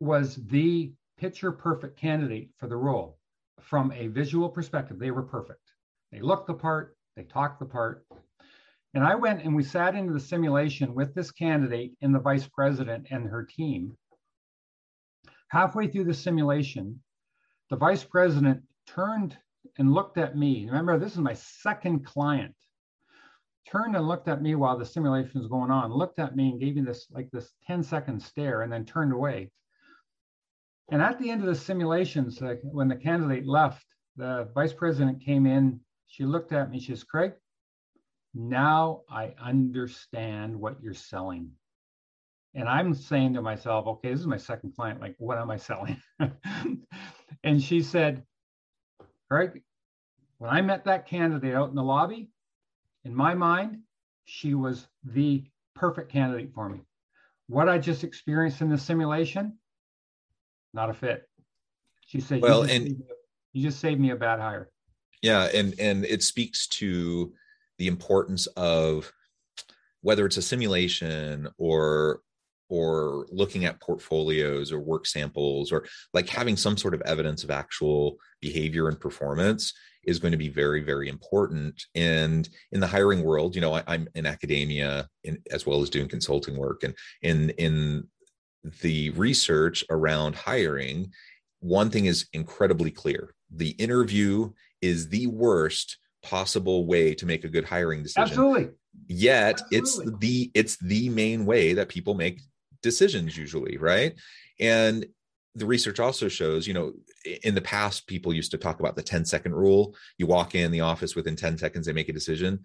was 0.00 0.36
the 0.46 0.92
picture 1.18 1.52
perfect 1.52 1.98
candidate 1.98 2.50
for 2.56 2.66
the 2.66 2.76
role 2.76 3.18
from 3.60 3.92
a 3.92 4.08
visual 4.08 4.48
perspective. 4.48 4.98
They 4.98 5.10
were 5.10 5.22
perfect. 5.22 5.60
They 6.10 6.20
looked 6.20 6.46
the 6.46 6.54
part, 6.54 6.96
they 7.14 7.24
talked 7.24 7.60
the 7.60 7.66
part. 7.66 8.04
And 8.94 9.04
I 9.04 9.14
went 9.14 9.44
and 9.44 9.54
we 9.54 9.62
sat 9.62 9.94
into 9.94 10.12
the 10.12 10.18
simulation 10.18 10.94
with 10.94 11.14
this 11.14 11.30
candidate 11.30 11.92
and 12.02 12.12
the 12.12 12.18
vice 12.18 12.48
president 12.48 13.06
and 13.10 13.28
her 13.28 13.44
team 13.44 13.96
halfway 15.50 15.86
through 15.86 16.04
the 16.04 16.14
simulation, 16.14 17.00
the 17.68 17.76
vice 17.76 18.04
president 18.04 18.62
turned 18.86 19.36
and 19.78 19.92
looked 19.92 20.16
at 20.16 20.36
me. 20.36 20.66
Remember, 20.66 20.98
this 20.98 21.12
is 21.12 21.18
my 21.18 21.34
second 21.34 22.04
client. 22.06 22.54
Turned 23.68 23.94
and 23.94 24.08
looked 24.08 24.26
at 24.28 24.42
me 24.42 24.54
while 24.54 24.78
the 24.78 24.86
simulation 24.86 25.40
was 25.40 25.48
going 25.48 25.70
on, 25.70 25.92
looked 25.92 26.18
at 26.18 26.34
me 26.34 26.50
and 26.50 26.60
gave 26.60 26.76
me 26.76 26.82
this 26.82 27.06
like 27.10 27.30
this 27.30 27.52
10 27.66 27.82
second 27.82 28.20
stare 28.20 28.62
and 28.62 28.72
then 28.72 28.84
turned 28.84 29.12
away. 29.12 29.50
And 30.90 31.02
at 31.02 31.18
the 31.20 31.30
end 31.30 31.40
of 31.40 31.46
the 31.46 31.54
simulations, 31.54 32.42
uh, 32.42 32.56
when 32.62 32.88
the 32.88 32.96
candidate 32.96 33.46
left, 33.46 33.84
the 34.16 34.48
vice 34.54 34.72
president 34.72 35.22
came 35.22 35.46
in. 35.46 35.80
She 36.06 36.24
looked 36.24 36.52
at 36.52 36.70
me. 36.70 36.80
She 36.80 36.92
says, 36.92 37.04
Craig, 37.04 37.32
now 38.34 39.02
I 39.08 39.34
understand 39.40 40.58
what 40.58 40.82
you're 40.82 40.94
selling. 40.94 41.52
And 42.54 42.68
I'm 42.68 42.94
saying 42.94 43.34
to 43.34 43.42
myself, 43.42 43.86
okay, 43.86 44.10
this 44.10 44.20
is 44.20 44.26
my 44.26 44.36
second 44.36 44.74
client. 44.74 45.00
Like, 45.00 45.14
what 45.18 45.38
am 45.38 45.50
I 45.50 45.56
selling? 45.56 46.00
and 47.44 47.62
she 47.62 47.80
said, 47.82 48.24
Craig, 49.30 49.62
when 50.38 50.50
I 50.50 50.60
met 50.60 50.84
that 50.86 51.06
candidate 51.06 51.54
out 51.54 51.68
in 51.68 51.76
the 51.76 51.82
lobby, 51.82 52.30
in 53.04 53.14
my 53.14 53.34
mind, 53.34 53.78
she 54.24 54.54
was 54.54 54.86
the 55.04 55.44
perfect 55.74 56.10
candidate 56.10 56.52
for 56.54 56.68
me. 56.68 56.80
What 57.46 57.68
I 57.68 57.78
just 57.78 58.04
experienced 58.04 58.60
in 58.60 58.68
the 58.68 58.78
simulation, 58.78 59.58
not 60.74 60.90
a 60.90 60.94
fit. 60.94 61.28
She 62.06 62.20
said, 62.20 62.42
well, 62.42 62.66
you 62.66 62.72
and 62.72 63.02
you 63.52 63.62
just 63.62 63.80
saved 63.80 64.00
me 64.00 64.10
a 64.10 64.16
bad 64.16 64.40
hire. 64.40 64.70
Yeah. 65.22 65.48
And, 65.54 65.74
and 65.78 66.04
it 66.04 66.22
speaks 66.22 66.66
to 66.68 67.32
the 67.78 67.86
importance 67.86 68.46
of 68.48 69.12
whether 70.02 70.26
it's 70.26 70.36
a 70.36 70.42
simulation 70.42 71.48
or 71.58 72.20
or 72.70 73.26
looking 73.30 73.64
at 73.64 73.80
portfolios 73.80 74.72
or 74.72 74.80
work 74.80 75.06
samples 75.06 75.70
or 75.70 75.84
like 76.14 76.28
having 76.28 76.56
some 76.56 76.76
sort 76.76 76.94
of 76.94 77.02
evidence 77.02 77.44
of 77.44 77.50
actual 77.50 78.16
behavior 78.40 78.88
and 78.88 78.98
performance 78.98 79.74
is 80.04 80.18
going 80.18 80.32
to 80.32 80.38
be 80.38 80.48
very 80.48 80.82
very 80.82 81.08
important. 81.08 81.82
And 81.94 82.48
in 82.72 82.80
the 82.80 82.86
hiring 82.86 83.22
world 83.22 83.54
you 83.54 83.60
know 83.60 83.74
I, 83.74 83.82
am 83.94 84.08
in 84.14 84.24
academia 84.24 85.08
in, 85.24 85.42
as 85.50 85.66
well 85.66 85.82
as 85.82 85.90
doing 85.90 86.08
consulting 86.08 86.56
work. 86.56 86.82
And 86.82 86.94
in 87.22 87.50
in 87.50 88.08
the 88.82 89.10
research 89.10 89.84
around 89.90 90.34
hiring 90.34 91.12
one 91.60 91.90
thing 91.90 92.06
is 92.06 92.26
incredibly 92.32 92.90
clear. 92.90 93.34
The 93.50 93.70
interview 93.70 94.52
is 94.80 95.08
the 95.08 95.26
worst 95.26 95.98
possible 96.22 96.86
way 96.86 97.14
to 97.14 97.26
make 97.26 97.44
a 97.44 97.48
good 97.48 97.64
hiring 97.64 98.02
decision. 98.02 98.22
Absolutely. 98.22 98.70
Yet 99.06 99.60
Absolutely. 99.72 99.78
it's 99.78 100.18
the 100.18 100.50
it's 100.54 100.76
the 100.78 101.08
main 101.10 101.46
way 101.46 101.74
that 101.74 101.88
people 101.88 102.14
make 102.14 102.40
decisions 102.82 103.36
usually 103.36 103.76
right? 103.78 104.14
And 104.58 105.06
the 105.54 105.66
research 105.66 105.98
also 105.98 106.28
shows 106.28 106.66
you 106.66 106.74
know 106.74 106.92
in 107.42 107.54
the 107.54 107.60
past 107.60 108.06
people 108.06 108.32
used 108.32 108.52
to 108.52 108.58
talk 108.58 108.80
about 108.80 108.96
the 108.96 109.02
10 109.02 109.24
second 109.24 109.54
rule. 109.54 109.94
You 110.18 110.26
walk 110.26 110.54
in 110.54 110.70
the 110.70 110.80
office 110.80 111.16
within 111.16 111.36
10 111.36 111.58
seconds 111.58 111.86
they 111.86 111.92
make 111.92 112.08
a 112.08 112.14
decision. 112.14 112.60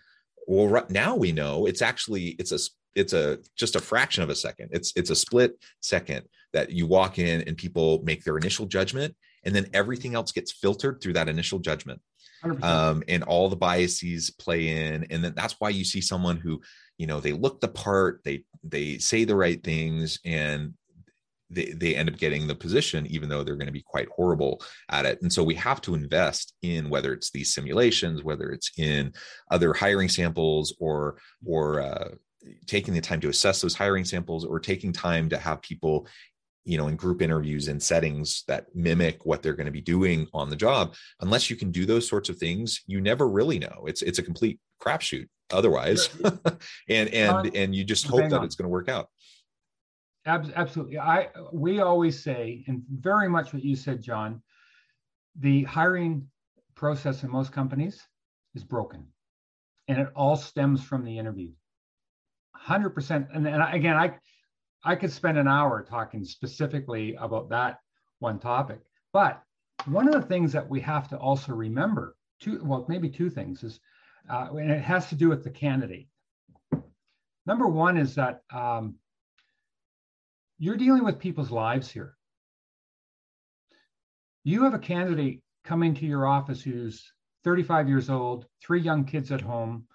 Well 0.47 0.67
right 0.67 0.89
now 0.89 1.15
we 1.15 1.31
know 1.31 1.65
it's 1.65 1.81
actually 1.81 2.35
it's 2.39 2.51
a 2.51 2.59
it's 2.95 3.13
a 3.13 3.39
just 3.57 3.75
a 3.75 3.81
fraction 3.81 4.23
of 4.23 4.29
a 4.29 4.35
second. 4.35 4.69
It's 4.71 4.93
it's 4.95 5.09
a 5.09 5.15
split 5.15 5.57
second 5.81 6.23
that 6.53 6.71
you 6.71 6.87
walk 6.87 7.19
in 7.19 7.41
and 7.41 7.57
people 7.57 8.01
make 8.03 8.23
their 8.23 8.37
initial 8.37 8.65
judgment 8.65 9.15
and 9.43 9.53
then 9.53 9.67
everything 9.73 10.15
else 10.15 10.31
gets 10.31 10.51
filtered 10.51 11.01
through 11.01 11.13
that 11.13 11.29
initial 11.29 11.59
judgment. 11.59 12.01
Um, 12.61 13.03
and 13.07 13.23
all 13.23 13.49
the 13.49 13.55
biases 13.55 14.29
play 14.29 14.69
in 14.69 15.07
and 15.09 15.23
then 15.23 15.33
that's 15.35 15.55
why 15.59 15.69
you 15.69 15.83
see 15.83 16.01
someone 16.01 16.37
who 16.37 16.61
you 16.97 17.07
know 17.07 17.19
they 17.19 17.33
look 17.33 17.61
the 17.61 17.67
part 17.67 18.21
they 18.23 18.43
they 18.63 18.97
say 18.97 19.23
the 19.23 19.35
right 19.35 19.63
things 19.63 20.19
and 20.25 20.73
they, 21.49 21.65
they 21.65 21.95
end 21.95 22.09
up 22.09 22.17
getting 22.17 22.47
the 22.47 22.55
position 22.55 23.05
even 23.07 23.29
though 23.29 23.43
they're 23.43 23.55
going 23.55 23.67
to 23.67 23.71
be 23.71 23.83
quite 23.83 24.07
horrible 24.09 24.61
at 24.89 25.05
it. 25.05 25.21
And 25.21 25.31
so 25.31 25.43
we 25.43 25.55
have 25.55 25.79
to 25.81 25.93
invest 25.93 26.53
in 26.63 26.89
whether 26.89 27.13
it's 27.13 27.31
these 27.31 27.53
simulations 27.53 28.23
whether 28.23 28.51
it's 28.51 28.71
in 28.77 29.13
other 29.51 29.73
hiring 29.73 30.09
samples 30.09 30.75
or 30.79 31.17
or 31.45 31.81
uh, 31.81 32.09
taking 32.65 32.93
the 32.93 33.01
time 33.01 33.21
to 33.21 33.29
assess 33.29 33.61
those 33.61 33.75
hiring 33.75 34.05
samples 34.05 34.45
or 34.45 34.59
taking 34.59 34.91
time 34.91 35.29
to 35.29 35.37
have 35.37 35.61
people 35.61 36.07
you 36.63 36.77
know 36.77 36.87
in 36.87 36.95
group 36.95 37.21
interviews 37.21 37.67
and 37.67 37.81
settings 37.81 38.43
that 38.47 38.65
mimic 38.73 39.23
what 39.25 39.43
they're 39.43 39.53
going 39.53 39.65
to 39.65 39.71
be 39.71 39.81
doing 39.81 40.27
on 40.33 40.49
the 40.49 40.55
job. 40.55 40.95
Unless 41.21 41.49
you 41.49 41.55
can 41.55 41.71
do 41.71 41.85
those 41.85 42.07
sorts 42.07 42.29
of 42.29 42.37
things 42.37 42.81
you 42.87 43.01
never 43.01 43.27
really 43.27 43.59
know. 43.59 43.85
It's 43.87 44.01
it's 44.01 44.19
a 44.19 44.23
complete 44.23 44.59
crapshoot 44.81 45.27
otherwise. 45.51 46.09
And 46.89 47.09
and 47.09 47.55
and 47.55 47.75
you 47.75 47.83
just 47.83 48.05
hope 48.05 48.29
that 48.29 48.43
it's 48.43 48.55
going 48.55 48.65
to 48.65 48.69
work 48.69 48.89
out. 48.89 49.09
Absolutely. 50.25 50.99
I 50.99 51.29
we 51.51 51.79
always 51.79 52.21
say 52.23 52.63
and 52.67 52.83
very 52.89 53.29
much 53.29 53.53
what 53.53 53.63
you 53.63 53.75
said 53.75 54.01
john 54.01 54.41
the 55.39 55.63
hiring 55.63 56.27
process 56.75 57.23
in 57.23 57.31
most 57.31 57.51
companies 57.51 58.01
is 58.53 58.63
broken 58.63 59.05
and 59.87 59.99
it 59.99 60.07
all 60.15 60.35
stems 60.35 60.83
from 60.83 61.03
the 61.03 61.17
interview. 61.17 61.51
100% 62.67 63.27
and, 63.33 63.47
and 63.47 63.63
again 63.75 63.95
i 63.97 64.17
i 64.83 64.95
could 64.95 65.11
spend 65.11 65.37
an 65.37 65.47
hour 65.47 65.83
talking 65.83 66.23
specifically 66.23 67.15
about 67.19 67.49
that 67.49 67.79
one 68.19 68.39
topic 68.39 68.79
but 69.11 69.43
one 69.85 70.07
of 70.07 70.13
the 70.13 70.27
things 70.27 70.53
that 70.53 70.67
we 70.67 70.79
have 70.79 71.09
to 71.09 71.17
also 71.17 71.51
remember 71.51 72.15
two 72.39 72.61
well 72.63 72.85
maybe 72.87 73.09
two 73.09 73.29
things 73.29 73.61
is 73.61 73.79
uh, 74.29 74.47
and 74.51 74.71
it 74.71 74.81
has 74.81 75.09
to 75.09 75.15
do 75.15 75.29
with 75.29 75.43
the 75.43 75.49
candidate. 75.49 76.07
Number 77.45 77.67
one 77.67 77.97
is 77.97 78.15
that 78.15 78.41
um, 78.51 78.95
you're 80.57 80.77
dealing 80.77 81.03
with 81.03 81.19
people's 81.19 81.51
lives 81.51 81.89
here. 81.89 82.15
You 84.43 84.63
have 84.63 84.73
a 84.73 84.79
candidate 84.79 85.41
coming 85.63 85.93
to 85.95 86.05
your 86.05 86.27
office 86.27 86.61
who's 86.61 87.11
35 87.43 87.87
years 87.89 88.09
old, 88.09 88.45
three 88.63 88.81
young 88.81 89.05
kids 89.05 89.31
at 89.31 89.41
home, 89.41 89.85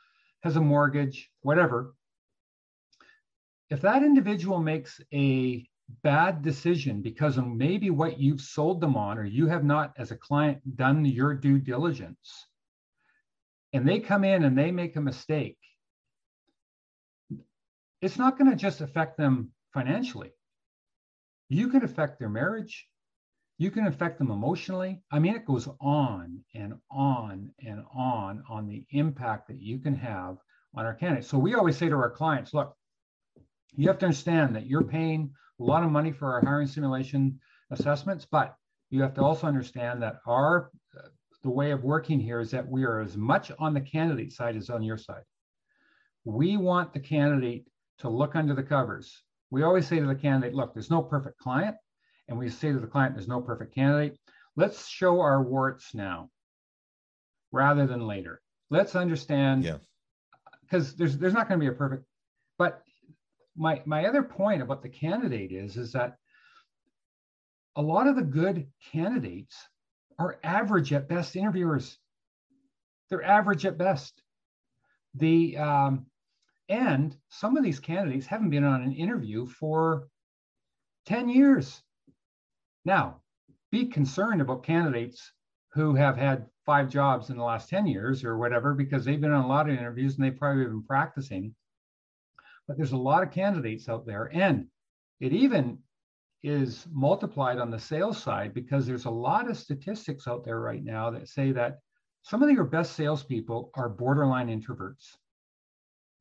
has 0.42 0.56
a 0.56 0.60
mortgage, 0.60 1.30
whatever. 1.42 1.94
If 3.68 3.80
that 3.82 4.02
individual 4.02 4.60
makes 4.60 5.00
a 5.12 5.66
bad 6.02 6.42
decision 6.42 7.02
because 7.02 7.36
of 7.36 7.46
maybe 7.46 7.90
what 7.90 8.18
you've 8.18 8.40
sold 8.40 8.80
them 8.80 8.96
on, 8.96 9.18
or 9.18 9.24
you 9.24 9.46
have 9.48 9.64
not, 9.64 9.92
as 9.96 10.10
a 10.10 10.16
client, 10.16 10.76
done 10.76 11.04
your 11.04 11.34
due 11.34 11.58
diligence, 11.58 12.46
and 13.72 13.88
they 13.88 14.00
come 14.00 14.24
in 14.24 14.44
and 14.44 14.56
they 14.56 14.70
make 14.70 14.96
a 14.96 15.00
mistake, 15.00 15.59
it's 18.02 18.18
not 18.18 18.38
going 18.38 18.50
to 18.50 18.56
just 18.56 18.80
affect 18.80 19.16
them 19.16 19.50
financially. 19.72 20.30
You 21.48 21.68
could 21.68 21.85
affect 21.85 22.18
their 22.18 22.28
marriage. 22.28 22.87
You 23.59 23.70
can 23.70 23.87
affect 23.87 24.18
them 24.18 24.30
emotionally. 24.30 25.02
I 25.11 25.18
mean, 25.18 25.35
it 25.35 25.44
goes 25.44 25.68
on 25.80 26.40
and 26.54 26.74
on 26.90 27.50
and 27.64 27.85
on 27.94 28.42
on 28.48 28.66
the 28.66 28.85
impact 28.90 29.48
that 29.48 29.61
you 29.61 29.78
can 29.78 29.94
have 29.96 30.38
on 30.74 30.87
our 30.87 30.94
candidates. 30.94 31.28
So 31.28 31.38
we 31.38 31.54
always 31.54 31.76
say 31.76 31.88
to 31.88 31.96
our 31.96 32.11
clients, 32.11 32.54
look, 32.54 32.74
you 33.76 33.88
have 33.88 33.98
to 33.98 34.06
understand 34.06 34.56
that 34.56 34.66
you're 34.66 34.83
paying 34.83 35.30
a 35.61 35.62
lot 35.62 35.85
of 35.85 35.90
money 35.90 36.11
for 36.11 36.33
our 36.33 36.40
hiring 36.40 36.68
simulation 36.68 37.38
assessments, 37.70 38.26
but 38.30 38.56
you 38.88 39.02
have 39.02 39.14
to 39.14 39.22
also 39.22 39.46
understand 39.46 40.02
that 40.02 40.20
our 40.26 40.70
the 41.42 41.50
way 41.50 41.70
of 41.70 41.85
working 41.85 42.20
here 42.20 42.40
is 42.40 42.50
that 42.50 42.68
we 42.68 42.85
are 42.85 43.00
as 43.00 43.16
much 43.16 43.50
on 43.59 43.74
the 43.74 43.81
candidate 43.81 44.33
side 44.33 44.57
as 44.57 44.70
on 44.70 44.83
your 44.83 44.98
side. 44.98 45.22
We 46.24 46.57
want 46.57 46.92
the 46.92 47.00
candidate 47.00 47.66
to 47.98 48.09
look 48.11 48.37
under 48.37 48.55
the 48.55 48.62
covers. 48.62 49.22
We 49.50 49.62
always 49.62 49.87
say 49.87 49.98
to 49.98 50.07
the 50.07 50.14
candidate, 50.14 50.55
look, 50.55 50.74
there's 50.74 50.90
no 50.90 51.03
perfect 51.03 51.38
client. 51.38 51.76
And 52.29 52.38
we 52.38 52.48
say 52.48 52.72
to 52.72 52.79
the 52.79 52.87
client, 52.87 53.14
there's 53.14 53.26
no 53.29 53.40
perfect 53.40 53.74
candidate. 53.74 54.18
Let's 54.57 54.87
show 54.87 55.20
our 55.20 55.42
warts 55.42 55.94
now 55.94 56.31
rather 57.53 57.87
than 57.87 58.07
later. 58.07 58.40
Let's 58.68 58.94
understand 58.94 59.64
Yeah. 59.64 59.79
because 60.62 60.94
there's 60.94 61.18
there's 61.18 61.33
not 61.35 61.48
going 61.48 61.59
to 61.59 61.64
be 61.64 61.72
a 61.72 61.76
perfect 61.76 62.05
but 62.59 62.83
my 63.57 63.83
my 63.87 64.05
other 64.07 64.22
point 64.22 64.62
about 64.62 64.83
the 64.83 64.88
candidate 64.88 65.50
is 65.50 65.76
is 65.76 65.92
that 65.92 66.16
a 67.76 67.83
lot 67.83 68.07
of 68.07 68.16
the 68.16 68.22
good 68.22 68.66
candidates 68.92 69.57
are 70.20 70.38
average 70.44 70.92
at 70.92 71.09
best 71.09 71.35
interviewers. 71.35 71.98
They're 73.09 73.24
average 73.24 73.64
at 73.64 73.78
best. 73.78 74.22
The 75.14 75.56
um, 75.56 76.06
and 76.68 77.16
some 77.30 77.56
of 77.56 77.64
these 77.64 77.80
candidates 77.80 78.26
haven't 78.26 78.50
been 78.50 78.62
on 78.62 78.83
an 78.83 78.92
interview 78.92 79.46
for 79.46 80.06
10 81.06 81.28
years. 81.30 81.83
Now 82.85 83.22
be 83.72 83.87
concerned 83.87 84.40
about 84.40 84.62
candidates 84.62 85.33
who 85.72 85.94
have 85.94 86.16
had 86.16 86.46
five 86.66 86.88
jobs 86.90 87.30
in 87.30 87.37
the 87.37 87.42
last 87.42 87.68
10 87.68 87.87
years 87.87 88.22
or 88.22 88.37
whatever 88.37 88.74
because 88.74 89.04
they've 89.04 89.20
been 89.20 89.33
on 89.33 89.44
a 89.44 89.48
lot 89.48 89.68
of 89.68 89.76
interviews 89.76 90.16
and 90.16 90.24
they've 90.24 90.38
probably 90.38 90.64
been 90.64 90.83
practicing. 90.83 91.54
But 92.68 92.76
there's 92.76 92.92
a 92.92 92.96
lot 92.96 93.22
of 93.22 93.33
candidates 93.33 93.88
out 93.88 94.06
there 94.06 94.30
and 94.33 94.66
it 95.18 95.33
even 95.33 95.78
is 96.42 96.87
multiplied 96.90 97.59
on 97.59 97.70
the 97.70 97.79
sales 97.79 98.22
side 98.22 98.55
because 98.55 98.87
there's 98.87 99.05
a 99.05 99.11
lot 99.11 99.50
of 99.50 99.59
statistics 99.59 100.26
out 100.26 100.44
there 100.44 100.61
right 100.61 100.83
now 100.83 101.11
that 101.11 101.29
say 101.29 101.53
that 101.53 101.81
some 102.22 102.42
of 102.42 102.50
your 102.50 102.64
best 102.64 102.94
salespeople 102.94 103.70
are 103.74 103.88
borderline 103.88 104.48
introverts. 104.48 105.16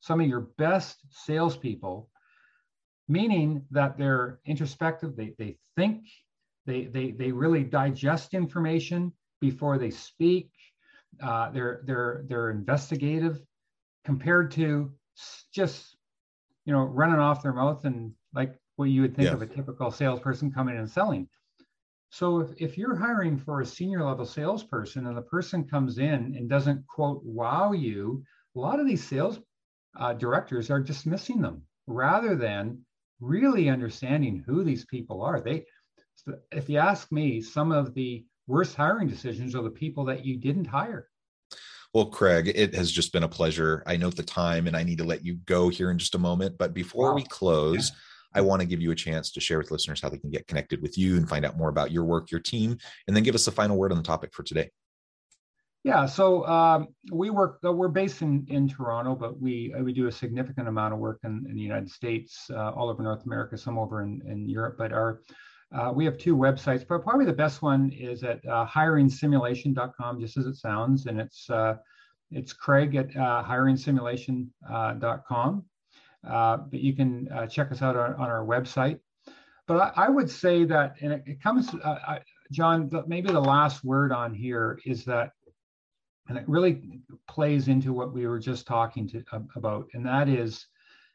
Some 0.02 0.22
of 0.22 0.28
your 0.28 0.50
best 0.58 0.98
salespeople, 1.10 2.10
meaning 3.08 3.66
that 3.72 3.98
they're 3.98 4.40
introspective, 4.46 5.16
they, 5.16 5.34
they 5.38 5.58
think, 5.76 6.04
they, 6.66 6.86
they, 6.86 7.12
they 7.12 7.32
really 7.32 7.64
digest 7.64 8.34
information 8.34 9.12
before 9.42 9.78
they 9.78 9.90
speak. 9.90 10.52
Uh, 11.22 11.50
they're, 11.52 11.82
they're, 11.86 12.24
they're 12.28 12.50
investigative 12.50 13.42
compared 14.06 14.52
to 14.52 14.92
just, 15.54 15.98
you 16.66 16.74
know, 16.74 16.84
running 16.84 17.20
off 17.20 17.44
their 17.44 17.54
mouth 17.54 17.84
and 17.86 18.14
like 18.34 18.56
what 18.80 18.90
you 18.90 19.02
would 19.02 19.14
think 19.14 19.28
Yeah. 19.28 19.34
of 19.34 19.42
a 19.42 19.46
typical 19.46 19.92
salesperson 19.92 20.52
coming 20.52 20.76
in 20.76 20.82
and 20.82 20.90
selling. 20.90 21.28
So 22.12 22.40
if, 22.40 22.50
if 22.58 22.78
you're 22.78 22.96
hiring 22.96 23.38
for 23.38 23.60
a 23.60 23.66
senior 23.66 24.06
level 24.06 24.26
salesperson 24.26 25.06
and 25.06 25.18
the 25.18 25.22
person 25.22 25.66
comes 25.66 26.00
in 26.00 26.34
and 26.36 26.50
doesn't 26.50 26.88
quote 26.88 27.22
wow 27.24 27.74
you, 27.74 28.24
a 28.56 28.60
lot 28.60 28.80
of 28.80 28.88
these 28.88 29.06
sales 29.06 29.40
uh, 29.98 30.14
directors 30.14 30.72
are 30.72 30.80
dismissing 30.80 31.42
them 31.42 31.62
rather 31.88 32.36
than 32.36 32.80
really 33.20 33.70
understanding 33.70 34.42
who 34.48 34.64
these 34.64 34.86
people 34.86 35.22
are. 35.22 35.42
They, 35.42 35.66
if 36.54 36.70
you 36.70 36.78
ask 36.78 37.12
me, 37.12 37.42
some 37.42 37.74
of 37.74 37.94
the 37.94 38.26
worst 38.48 38.76
hiring 38.76 39.10
decisions 39.10 39.56
are 39.56 39.62
the 39.62 39.70
people 39.70 40.06
that 40.06 40.26
you 40.26 40.38
didn't 40.38 40.66
hire. 40.66 41.10
Well, 41.94 42.06
Craig, 42.06 42.52
it 42.56 42.74
has 42.76 42.92
just 42.92 43.12
been 43.12 43.24
a 43.24 43.28
pleasure. 43.28 43.84
I 43.86 43.98
note 43.98 44.16
the 44.16 44.24
time 44.24 44.68
and 44.68 44.78
I 44.78 44.84
need 44.84 45.00
to 45.00 45.04
let 45.04 45.26
you 45.26 45.36
go 45.46 45.68
here 45.68 45.92
in 45.92 45.98
just 45.98 46.16
a 46.16 46.20
moment. 46.20 46.58
But 46.58 46.74
before 46.74 47.10
Wow. 47.10 47.16
we 47.16 47.24
close, 47.26 47.92
I 48.34 48.42
want 48.42 48.62
to 48.62 48.68
give 48.68 48.82
you 48.82 48.92
a 48.92 48.96
chance 48.96 49.32
to 49.32 49.40
share 49.40 49.58
with 49.58 49.72
listeners 49.72 50.02
how 50.02 50.10
they 50.10 50.18
can 50.18 50.30
get 50.30 50.48
connected 50.48 50.82
with 50.82 50.98
you 50.98 51.18
and 51.18 51.28
find 51.28 51.46
out 51.46 51.58
more 51.58 51.70
about 51.70 51.92
your 51.92 52.04
work, 52.04 52.32
your 52.32 52.42
team, 52.42 52.78
and 53.08 53.16
then 53.16 53.24
give 53.24 53.36
us 53.36 53.48
a 53.48 53.52
final 53.52 53.78
word 53.78 53.92
on 53.92 53.98
the 53.98 54.04
topic 54.04 54.34
for 54.34 54.44
today. 54.44 54.70
Yeah, 55.84 56.06
so 56.08 56.46
um, 56.46 56.90
we 57.12 57.30
work. 57.30 57.60
uh, 57.64 57.72
We're 57.72 57.88
based 57.88 58.22
in 58.22 58.46
in 58.50 58.68
Toronto, 58.68 59.16
but 59.16 59.40
we 59.40 59.74
uh, 59.74 59.82
we 59.82 59.94
do 59.94 60.08
a 60.08 60.12
significant 60.12 60.68
amount 60.68 60.94
of 60.94 61.00
work 61.00 61.22
in, 61.24 61.46
in 61.50 61.56
the 61.56 61.62
United 61.62 61.90
States, 61.90 62.50
uh, 62.50 62.72
all 62.72 62.90
over 62.90 63.02
North 63.02 63.26
America, 63.26 63.58
some 63.58 63.80
over 63.80 64.04
in, 64.04 64.22
in 64.28 64.50
Europe. 64.50 64.76
But 64.78 64.92
our 64.92 65.22
uh, 65.74 65.94
we 65.96 66.04
have 66.04 66.18
two 66.18 66.36
websites, 66.36 66.86
but 66.86 67.02
probably 67.02 67.26
the 67.26 67.32
best 67.32 67.62
one 67.62 67.92
is 67.92 68.24
at 68.24 68.46
uh, 68.46 68.66
hiringsimulation.com, 68.66 70.20
just 70.20 70.36
as 70.36 70.48
it 70.48 70.58
sounds, 70.58 71.06
and 71.06 71.22
it's 71.22 71.50
uh, 71.50 71.76
it's 72.30 72.52
Craig 72.52 72.96
at 72.96 73.12
hiringsimulation.com. 73.12 75.66
Uh, 76.28 76.58
but 76.58 76.80
you 76.80 76.94
can 76.94 77.28
uh, 77.32 77.48
check 77.48 77.72
us 77.72 77.82
out 77.82 77.96
on, 77.96 78.14
on 78.16 78.30
our 78.30 78.46
website. 78.46 79.00
But 79.68 79.94
I, 79.98 80.06
I 80.06 80.10
would 80.10 80.30
say 80.30 80.66
that, 80.66 80.96
and 81.02 81.14
it, 81.14 81.24
it 81.26 81.42
comes, 81.42 81.70
uh, 81.74 81.98
I, 82.08 82.20
John, 82.52 82.90
maybe 83.08 83.32
the 83.32 83.40
last 83.40 83.84
word 83.84 84.12
on 84.12 84.34
here 84.34 84.80
is 84.86 85.06
that 85.06 85.32
and 86.30 86.38
it 86.38 86.48
really 86.48 87.02
plays 87.28 87.68
into 87.68 87.92
what 87.92 88.14
we 88.14 88.28
were 88.28 88.40
just 88.40 88.68
talking 88.68 89.08
to, 89.10 89.24
about 89.56 89.88
and 89.94 90.06
that 90.06 90.30
is 90.30 90.68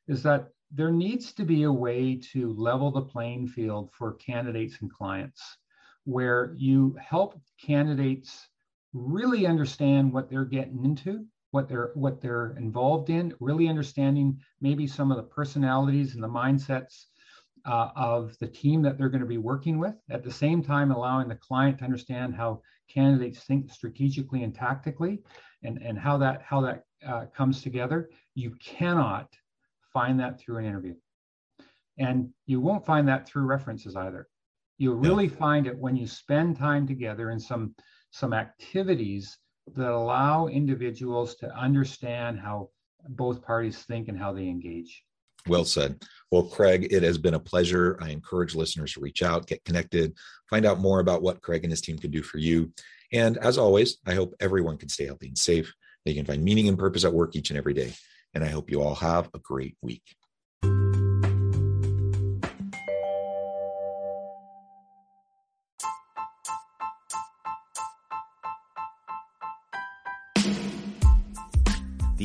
is 0.08 0.22
that 0.22 0.48
there 0.70 0.90
needs 0.90 1.32
to 1.32 1.44
be 1.44 1.62
a 1.62 1.72
way 1.72 2.16
to 2.16 2.52
level 2.54 2.90
the 2.90 3.00
playing 3.00 3.46
field 3.46 3.90
for 3.92 4.14
candidates 4.14 4.76
and 4.80 4.92
clients 4.92 5.58
where 6.04 6.52
you 6.56 6.96
help 7.00 7.40
candidates 7.64 8.48
really 8.92 9.46
understand 9.46 10.12
what 10.12 10.28
they're 10.28 10.44
getting 10.44 10.84
into 10.84 11.24
what 11.54 11.68
they're 11.68 11.92
what 11.94 12.20
they're 12.20 12.56
involved 12.58 13.10
in 13.10 13.32
really 13.38 13.68
understanding 13.68 14.36
maybe 14.60 14.88
some 14.88 15.12
of 15.12 15.16
the 15.16 15.22
personalities 15.22 16.14
and 16.14 16.22
the 16.22 16.28
mindsets 16.28 17.04
uh, 17.64 17.90
of 17.94 18.36
the 18.40 18.46
team 18.46 18.82
that 18.82 18.98
they're 18.98 19.08
going 19.08 19.20
to 19.20 19.26
be 19.26 19.38
working 19.38 19.78
with 19.78 19.94
at 20.10 20.24
the 20.24 20.30
same 20.32 20.64
time 20.64 20.90
allowing 20.90 21.28
the 21.28 21.36
client 21.36 21.78
to 21.78 21.84
understand 21.84 22.34
how 22.34 22.60
candidates 22.92 23.44
think 23.44 23.70
strategically 23.70 24.42
and 24.42 24.52
tactically 24.52 25.22
and, 25.62 25.80
and 25.80 25.96
how 25.96 26.18
that 26.18 26.42
how 26.42 26.60
that 26.60 26.82
uh, 27.06 27.26
comes 27.26 27.62
together. 27.62 28.10
You 28.34 28.56
cannot 28.60 29.28
find 29.92 30.18
that 30.18 30.40
through 30.40 30.58
an 30.58 30.64
interview. 30.64 30.94
And 31.98 32.30
you 32.46 32.60
won't 32.60 32.84
find 32.84 33.06
that 33.06 33.28
through 33.28 33.44
references 33.44 33.94
either. 33.94 34.26
You'll 34.78 34.96
really 34.96 35.28
find 35.28 35.68
it 35.68 35.78
when 35.78 35.94
you 35.94 36.08
spend 36.08 36.56
time 36.56 36.84
together 36.84 37.30
in 37.30 37.38
some 37.38 37.76
some 38.10 38.32
activities 38.32 39.38
that 39.74 39.90
allow 39.90 40.46
individuals 40.46 41.36
to 41.36 41.56
understand 41.56 42.38
how 42.38 42.70
both 43.08 43.42
parties 43.42 43.78
think 43.78 44.08
and 44.08 44.18
how 44.18 44.32
they 44.32 44.48
engage 44.48 45.04
Well 45.46 45.64
said. 45.64 46.02
Well, 46.30 46.44
Craig, 46.44 46.88
it 46.90 47.02
has 47.02 47.18
been 47.18 47.34
a 47.34 47.40
pleasure. 47.40 47.98
I 48.00 48.10
encourage 48.10 48.54
listeners 48.54 48.92
to 48.94 49.00
reach 49.00 49.22
out, 49.22 49.46
get 49.46 49.64
connected, 49.64 50.14
find 50.48 50.64
out 50.64 50.80
more 50.80 51.00
about 51.00 51.22
what 51.22 51.42
Craig 51.42 51.64
and 51.64 51.72
his 51.72 51.80
team 51.80 51.98
can 51.98 52.10
do 52.10 52.22
for 52.22 52.38
you. 52.38 52.72
And 53.12 53.36
as 53.38 53.58
always, 53.58 53.98
I 54.06 54.14
hope 54.14 54.34
everyone 54.40 54.78
can 54.78 54.88
stay 54.88 55.06
healthy 55.06 55.28
and 55.28 55.38
safe. 55.38 55.72
They 56.04 56.14
can 56.14 56.24
find 56.24 56.42
meaning 56.42 56.68
and 56.68 56.78
purpose 56.78 57.04
at 57.04 57.12
work 57.12 57.36
each 57.36 57.50
and 57.50 57.58
every 57.58 57.74
day. 57.74 57.92
And 58.34 58.42
I 58.42 58.48
hope 58.48 58.70
you 58.70 58.82
all 58.82 58.96
have 58.96 59.30
a 59.34 59.38
great 59.38 59.76
week. 59.82 60.02